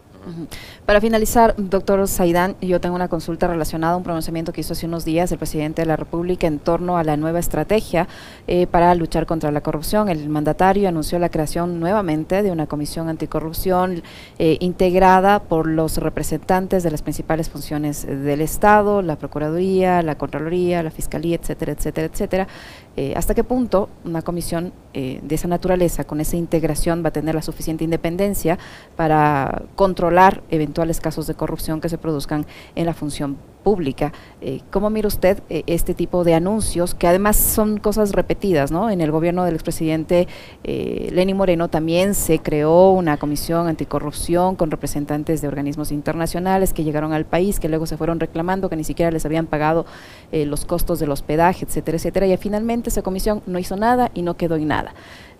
Para 0.86 1.00
finalizar, 1.00 1.54
doctor 1.56 2.06
Saidán, 2.08 2.56
yo 2.60 2.80
tengo 2.80 2.94
una 2.94 3.08
consulta 3.08 3.46
relacionada 3.46 3.94
a 3.94 3.96
un 3.96 4.02
pronunciamiento 4.02 4.52
que 4.52 4.60
hizo 4.60 4.72
hace 4.72 4.86
unos 4.86 5.04
días 5.04 5.30
el 5.32 5.38
presidente 5.38 5.82
de 5.82 5.86
la 5.86 5.96
República 5.96 6.46
en 6.46 6.58
torno 6.58 6.96
a 6.96 7.04
la 7.04 7.16
nueva 7.16 7.38
estrategia 7.38 8.08
eh, 8.46 8.66
para 8.66 8.94
luchar 8.94 9.26
contra 9.26 9.50
la 9.50 9.60
corrupción. 9.60 10.08
El 10.08 10.28
mandatario 10.28 10.88
anunció 10.88 11.18
la 11.18 11.28
creación 11.28 11.80
nuevamente 11.80 12.42
de 12.42 12.50
una 12.50 12.66
comisión 12.66 13.08
anticorrupción 13.08 14.02
eh, 14.38 14.56
integrada 14.60 15.40
por 15.40 15.66
los 15.66 15.98
representantes 15.98 16.82
de 16.82 16.90
las 16.90 17.02
principales 17.02 17.48
funciones 17.48 18.06
del 18.06 18.40
Estado, 18.40 19.02
la 19.02 19.16
Procuraduría, 19.16 20.02
la 20.02 20.16
Contraloría, 20.16 20.82
la 20.82 20.90
Fiscalía, 20.90 21.36
etcétera, 21.36 21.72
etcétera, 21.72 22.06
etcétera. 22.06 22.48
Eh, 22.96 23.14
¿Hasta 23.16 23.34
qué 23.34 23.42
punto 23.42 23.88
una 24.04 24.22
comisión 24.22 24.72
de 24.92 25.34
esa 25.34 25.48
naturaleza, 25.48 26.04
con 26.04 26.20
esa 26.20 26.36
integración, 26.36 27.02
va 27.04 27.08
a 27.08 27.12
tener 27.12 27.34
la 27.34 27.42
suficiente 27.42 27.82
independencia 27.82 28.60
para 28.94 29.64
controlar 29.74 30.44
eventuales 30.50 31.00
casos 31.00 31.26
de 31.26 31.34
corrupción 31.34 31.80
que 31.80 31.88
se 31.88 31.98
produzcan 31.98 32.46
en 32.76 32.86
la 32.86 32.94
función 32.94 33.36
pública. 33.64 34.12
Eh, 34.40 34.60
¿Cómo 34.70 34.90
mira 34.90 35.08
usted 35.08 35.42
eh, 35.48 35.64
este 35.66 35.94
tipo 35.94 36.22
de 36.22 36.34
anuncios, 36.34 36.94
que 36.94 37.08
además 37.08 37.36
son 37.36 37.78
cosas 37.78 38.12
repetidas? 38.12 38.70
¿no? 38.70 38.90
En 38.90 39.00
el 39.00 39.10
gobierno 39.10 39.44
del 39.44 39.54
expresidente 39.54 40.28
eh, 40.62 41.08
Lenín 41.12 41.36
Moreno 41.36 41.68
también 41.68 42.14
se 42.14 42.38
creó 42.38 42.90
una 42.90 43.16
comisión 43.16 43.66
anticorrupción 43.66 44.54
con 44.54 44.70
representantes 44.70 45.40
de 45.40 45.48
organismos 45.48 45.90
internacionales 45.90 46.72
que 46.72 46.84
llegaron 46.84 47.12
al 47.12 47.24
país, 47.24 47.58
que 47.58 47.68
luego 47.68 47.86
se 47.86 47.96
fueron 47.96 48.20
reclamando 48.20 48.68
que 48.68 48.76
ni 48.76 48.84
siquiera 48.84 49.10
les 49.10 49.24
habían 49.24 49.46
pagado 49.46 49.86
eh, 50.30 50.46
los 50.46 50.64
costos 50.64 51.00
del 51.00 51.10
hospedaje, 51.10 51.64
etcétera, 51.64 51.96
etcétera. 51.96 52.26
Y 52.26 52.36
finalmente 52.36 52.90
esa 52.90 53.02
comisión 53.02 53.42
no 53.46 53.58
hizo 53.58 53.76
nada 53.76 54.10
y 54.14 54.22
no 54.22 54.36
quedó 54.36 54.56
en 54.56 54.68
nada. 54.68 54.94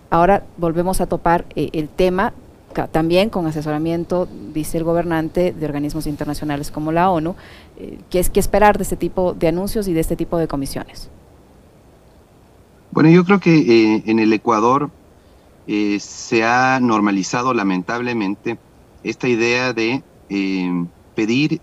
Ahora 0.09 0.43
volvemos 0.57 1.01
a 1.01 1.07
topar 1.07 1.45
el 1.55 1.89
tema 1.89 2.33
también 2.83 3.29
con 3.29 3.47
asesoramiento, 3.47 4.27
dice 4.53 4.77
el 4.77 4.83
gobernante, 4.83 5.53
de 5.53 5.65
organismos 5.65 6.07
internacionales 6.07 6.71
como 6.71 6.91
la 6.91 7.09
ONU, 7.09 7.35
eh, 7.77 7.99
¿qué 8.09 8.19
es 8.19 8.29
que 8.29 8.39
esperar 8.39 8.77
de 8.77 8.83
este 8.83 8.97
tipo 8.97 9.33
de 9.33 9.47
anuncios 9.47 9.87
y 9.87 9.93
de 9.93 10.01
este 10.01 10.15
tipo 10.15 10.37
de 10.37 10.47
comisiones? 10.47 11.09
Bueno, 12.91 13.09
yo 13.09 13.23
creo 13.25 13.39
que 13.39 13.55
eh, 13.55 14.03
en 14.05 14.19
el 14.19 14.31
Ecuador 14.33 14.91
eh, 15.67 15.97
se 15.99 16.43
ha 16.43 16.79
normalizado 16.81 17.53
lamentablemente 17.53 18.57
esta 19.03 19.27
idea 19.27 19.73
de 19.73 20.03
pedir 21.13 21.61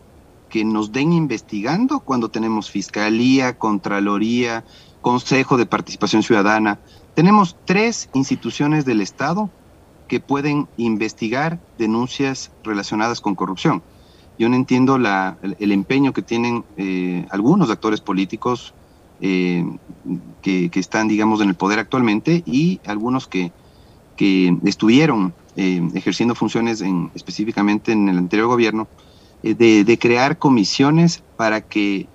que 0.48 0.64
nos 0.64 0.92
den 0.92 1.12
investigando 1.12 2.01
cuando 2.01 2.29
tenemos 2.29 2.70
fiscalía, 2.70 3.59
contraloría, 3.59 4.64
consejo 5.01 5.57
de 5.57 5.66
participación 5.66 6.22
ciudadana. 6.22 6.79
Tenemos 7.14 7.57
tres 7.64 8.09
instituciones 8.14 8.85
del 8.85 9.01
Estado 9.01 9.51
que 10.12 10.20
pueden 10.20 10.68
investigar 10.77 11.59
denuncias 11.79 12.51
relacionadas 12.64 13.22
con 13.22 13.35
corrupción. 13.35 13.83
Yo 14.38 14.51
no 14.51 14.57
entiendo 14.57 14.96
el, 14.96 15.72
empeño 15.72 16.12
que 16.12 16.20
tienen 16.20 16.66
eh, 16.77 17.25
algunos 17.31 17.70
actores 17.70 18.03
políticos 18.03 18.75
eh, 19.22 19.64
que, 20.42 20.70
están, 20.75 21.09
digamos, 21.09 21.40
en 21.40 21.48
el 21.48 21.55
poder 21.55 21.79
actualmente 21.79 22.42
y 22.44 22.79
algunos 22.85 23.27
que, 23.27 23.53
estuvieron 24.64 25.33
eh, 25.57 25.81
ejerciendo 25.94 26.35
funciones 26.35 26.83
en, 26.83 27.11
específicamente 27.14 27.92
en 27.92 28.11
el 28.11 28.18
anterior 28.18 28.48
gobierno, 28.48 28.88
de, 29.42 29.98
crear 29.98 30.37
comisiones 30.37 31.22
para 31.38 31.62
que 31.62 32.07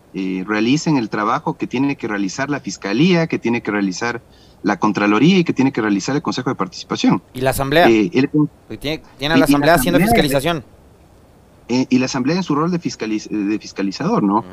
realicen 0.46 0.98
el 0.98 1.10
trabajo 1.10 1.58
que 1.58 1.66
tiene 1.66 1.96
que 1.96 2.08
realizar 2.08 2.52
la 2.52 2.60
Fiscalía, 2.60 3.26
que 3.26 3.40
tiene 3.40 3.64
que 3.64 3.72
realizar 3.72 4.22
la 4.68 4.78
Contraloría 4.78 5.38
y 5.40 5.44
que 5.44 5.54
tiene 5.54 5.72
que 5.72 5.82
realizar 5.82 6.16
el 6.16 6.22
Consejo 6.22 6.50
de 6.50 6.56
Participación. 6.56 7.22
¿Y 7.34 7.42
la 7.42 7.52
Asamblea? 7.52 7.90
Eh, 7.90 8.10
tiene, 8.80 9.38
la 9.38 9.46
Asamblea 9.46 9.76
haciendo 9.76 10.00
fiscalización. 10.00 10.64
Eh, 11.70 11.88
y 11.90 11.98
la 12.00 12.06
Asamblea 12.06 12.36
en 12.36 12.44
su 12.44 12.54
rol 12.54 12.70
de, 12.70 12.78
de 12.78 13.60
fiscalizador, 13.60 14.24
¿no? 14.24 14.44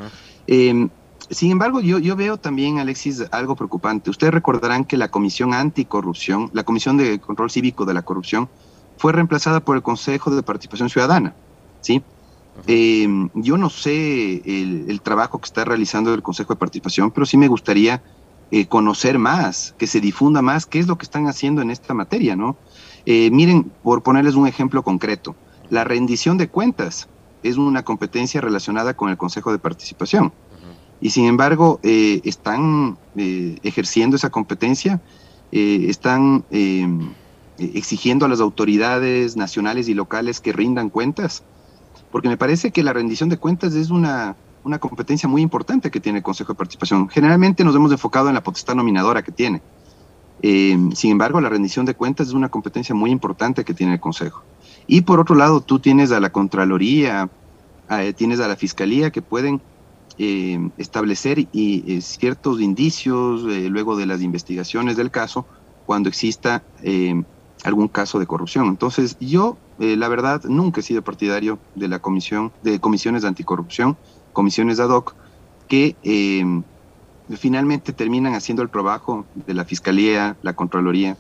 Em, 0.46 0.88
sin 1.30 1.50
embargo, 1.50 1.80
yo, 1.80 1.98
yo 1.98 2.14
veo 2.14 2.36
también, 2.36 2.78
Alexis, 2.78 3.24
algo 3.32 3.56
preocupante. 3.56 4.08
Ustedes 4.08 4.32
recordarán 4.32 4.84
que 4.84 4.96
la 4.96 5.08
Comisión 5.08 5.52
Anticorrupción, 5.52 6.50
la 6.52 6.62
Comisión 6.62 6.96
de 6.96 7.18
Control 7.18 7.50
Cívico 7.50 7.84
de 7.84 7.94
la 7.94 8.02
Corrupción, 8.02 8.48
fue 8.96 9.12
reemplazada 9.12 9.60
por 9.60 9.74
el 9.76 9.82
Consejo 9.82 10.30
de 10.30 10.42
Participación 10.42 10.90
Ciudadana, 10.90 11.34
¿sí? 11.80 12.02
Eh, 12.68 13.08
yo 13.34 13.56
no 13.56 13.68
sé 13.68 14.40
el, 14.44 15.00
trabajo 15.00 15.40
que 15.40 15.46
está 15.46 15.64
realizando 15.64 16.14
el 16.14 16.22
Consejo 16.22 16.54
de 16.54 16.60
Participación, 16.60 17.10
pero 17.10 17.26
sí 17.26 17.36
me 17.36 17.48
gustaría 17.48 18.00
eh, 18.50 18.66
conocer 18.66 19.18
más, 19.18 19.74
que 19.78 19.86
se 19.86 20.00
difunda 20.00 20.42
más 20.42 20.66
qué 20.66 20.78
es 20.78 20.86
lo 20.86 20.98
que 20.98 21.04
están 21.04 21.26
haciendo 21.26 21.62
en 21.62 21.70
esta 21.70 21.94
materia, 21.94 22.36
¿no? 22.36 22.56
Eh, 23.06 23.30
miren, 23.30 23.70
por 23.82 24.02
ponerles 24.02 24.34
un 24.34 24.46
ejemplo 24.46 24.82
concreto, 24.82 25.34
la 25.70 25.84
rendición 25.84 26.38
de 26.38 26.48
cuentas 26.48 27.08
es 27.42 27.56
una 27.56 27.84
competencia 27.84 28.40
relacionada 28.40 28.94
con 28.94 29.10
el 29.10 29.16
Consejo 29.16 29.52
de 29.52 29.58
Participación. 29.58 30.32
Y 31.00 31.10
sin 31.10 31.26
embargo, 31.26 31.80
están 31.82 32.96
ejerciendo 33.14 34.16
esa 34.16 34.30
competencia, 34.30 35.02
están 35.50 36.44
exigiendo 37.58 38.24
a 38.24 38.28
las 38.30 38.40
autoridades 38.40 39.36
nacionales 39.36 39.88
y 39.88 39.94
locales 39.94 40.40
que 40.40 40.52
rindan 40.52 40.88
cuentas 40.88 41.42
porque 42.14 42.28
me 42.28 42.36
parece 42.36 42.70
que 42.70 42.84
la 42.84 42.92
rendición 42.92 43.28
de 43.28 43.38
cuentas 43.38 43.74
es 43.74 43.90
una, 43.90 44.36
una 44.64 44.78
competencia 44.78 45.28
muy 45.28 45.42
importante 45.42 45.90
que 45.90 46.00
tiene 46.00 46.18
el 46.18 46.24
Consejo 46.24 46.52
de 46.52 46.56
Participación. 46.56 47.08
Generalmente 47.08 47.64
nos 47.64 47.76
hemos 47.76 47.92
enfocado 47.92 48.28
en 48.28 48.34
la 48.34 48.42
potestad 48.42 48.74
nominadora 48.74 49.22
que 49.22 49.32
tiene. 49.32 49.62
Eh, 50.42 50.76
sin 50.94 51.12
embargo, 51.12 51.40
la 51.40 51.48
rendición 51.48 51.86
de 51.86 51.94
cuentas 51.94 52.28
es 52.28 52.34
una 52.34 52.48
competencia 52.48 52.94
muy 52.94 53.10
importante 53.10 53.64
que 53.64 53.74
tiene 53.74 53.94
el 53.94 54.00
Consejo. 54.00 54.42
Y 54.86 55.02
por 55.02 55.20
otro 55.20 55.34
lado, 55.34 55.60
tú 55.60 55.78
tienes 55.78 56.12
a 56.12 56.20
la 56.20 56.30
Contraloría, 56.30 57.28
tienes 58.16 58.40
a 58.40 58.48
la 58.48 58.56
Fiscalía 58.56 59.10
que 59.10 59.22
pueden 59.22 59.60
eh, 60.18 60.70
establecer 60.78 61.46
eh, 61.52 62.00
ciertos 62.00 62.60
indicios 62.60 63.42
luego 63.42 63.96
de 63.96 64.06
las 64.06 64.22
investigaciones 64.22 64.96
del 64.96 65.10
caso 65.10 65.46
cuando 65.86 66.08
exista 66.08 66.62
algún 67.64 67.88
caso 67.88 68.18
de 68.18 68.26
corrupción. 68.26 68.66
Entonces, 68.66 69.16
yo, 69.18 69.56
eh, 69.78 69.96
la 69.96 70.08
verdad, 70.08 70.44
nunca 70.44 70.80
he 70.80 70.82
sido 70.84 71.02
partidario 71.02 71.58
de 71.74 71.88
la 71.88 71.98
comisión, 71.98 72.52
de 72.62 72.78
comisiones 72.78 73.22
de 73.22 73.28
anticorrupción, 73.28 73.96
comisiones 74.34 74.78
ad 74.80 74.90
hoc, 74.90 75.14
que 75.68 75.96
em, 76.02 76.62
finalmente 77.38 77.94
terminan 77.94 78.34
haciendo 78.34 78.62
el 78.62 78.68
trabajo 78.68 79.24
de 79.34 79.54
la 79.54 79.64
Fiscalía, 79.64 80.36
la 80.42 80.52
Contraloría. 80.52 81.16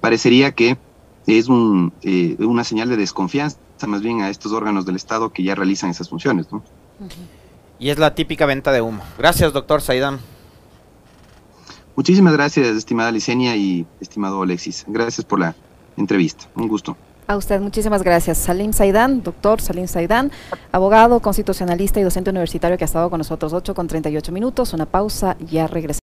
Parecería 0.00 0.52
que 0.52 0.78
es 1.26 1.48
un, 1.48 1.92
eh, 2.02 2.36
una 2.38 2.62
señal 2.62 2.88
de 2.88 2.96
desconfianza 2.96 3.58
más 3.86 4.02
bien 4.02 4.22
a 4.22 4.30
estos 4.30 4.52
órganos 4.52 4.86
del 4.86 4.96
Estado 4.96 5.32
que 5.32 5.42
ya 5.42 5.54
realizan 5.54 5.90
esas 5.90 6.08
funciones. 6.08 6.50
¿no? 6.52 6.62
Y 7.78 7.90
es 7.90 7.98
la 7.98 8.14
típica 8.14 8.46
venta 8.46 8.72
de 8.72 8.80
humo. 8.80 9.02
Gracias, 9.18 9.52
doctor 9.52 9.80
Saidán. 9.80 10.20
Muchísimas 11.96 12.32
gracias, 12.32 12.68
estimada 12.68 13.10
Licenia 13.10 13.56
y 13.56 13.84
estimado 14.00 14.42
Alexis. 14.42 14.84
Gracias 14.86 15.24
por 15.24 15.40
la 15.40 15.56
entrevista. 15.96 16.46
Un 16.54 16.68
gusto. 16.68 16.96
A 17.28 17.36
usted, 17.36 17.60
muchísimas 17.60 18.02
gracias. 18.02 18.38
Salim 18.38 18.72
Saidán, 18.72 19.22
doctor 19.22 19.60
Salim 19.60 19.86
Saidán, 19.86 20.32
abogado, 20.72 21.20
constitucionalista 21.20 22.00
y 22.00 22.02
docente 22.02 22.30
universitario 22.30 22.78
que 22.78 22.84
ha 22.84 22.86
estado 22.86 23.10
con 23.10 23.18
nosotros 23.18 23.52
8 23.52 23.74
con 23.74 23.86
38 23.86 24.32
minutos. 24.32 24.72
Una 24.72 24.86
pausa, 24.86 25.36
ya 25.38 25.66
regresamos. 25.66 26.07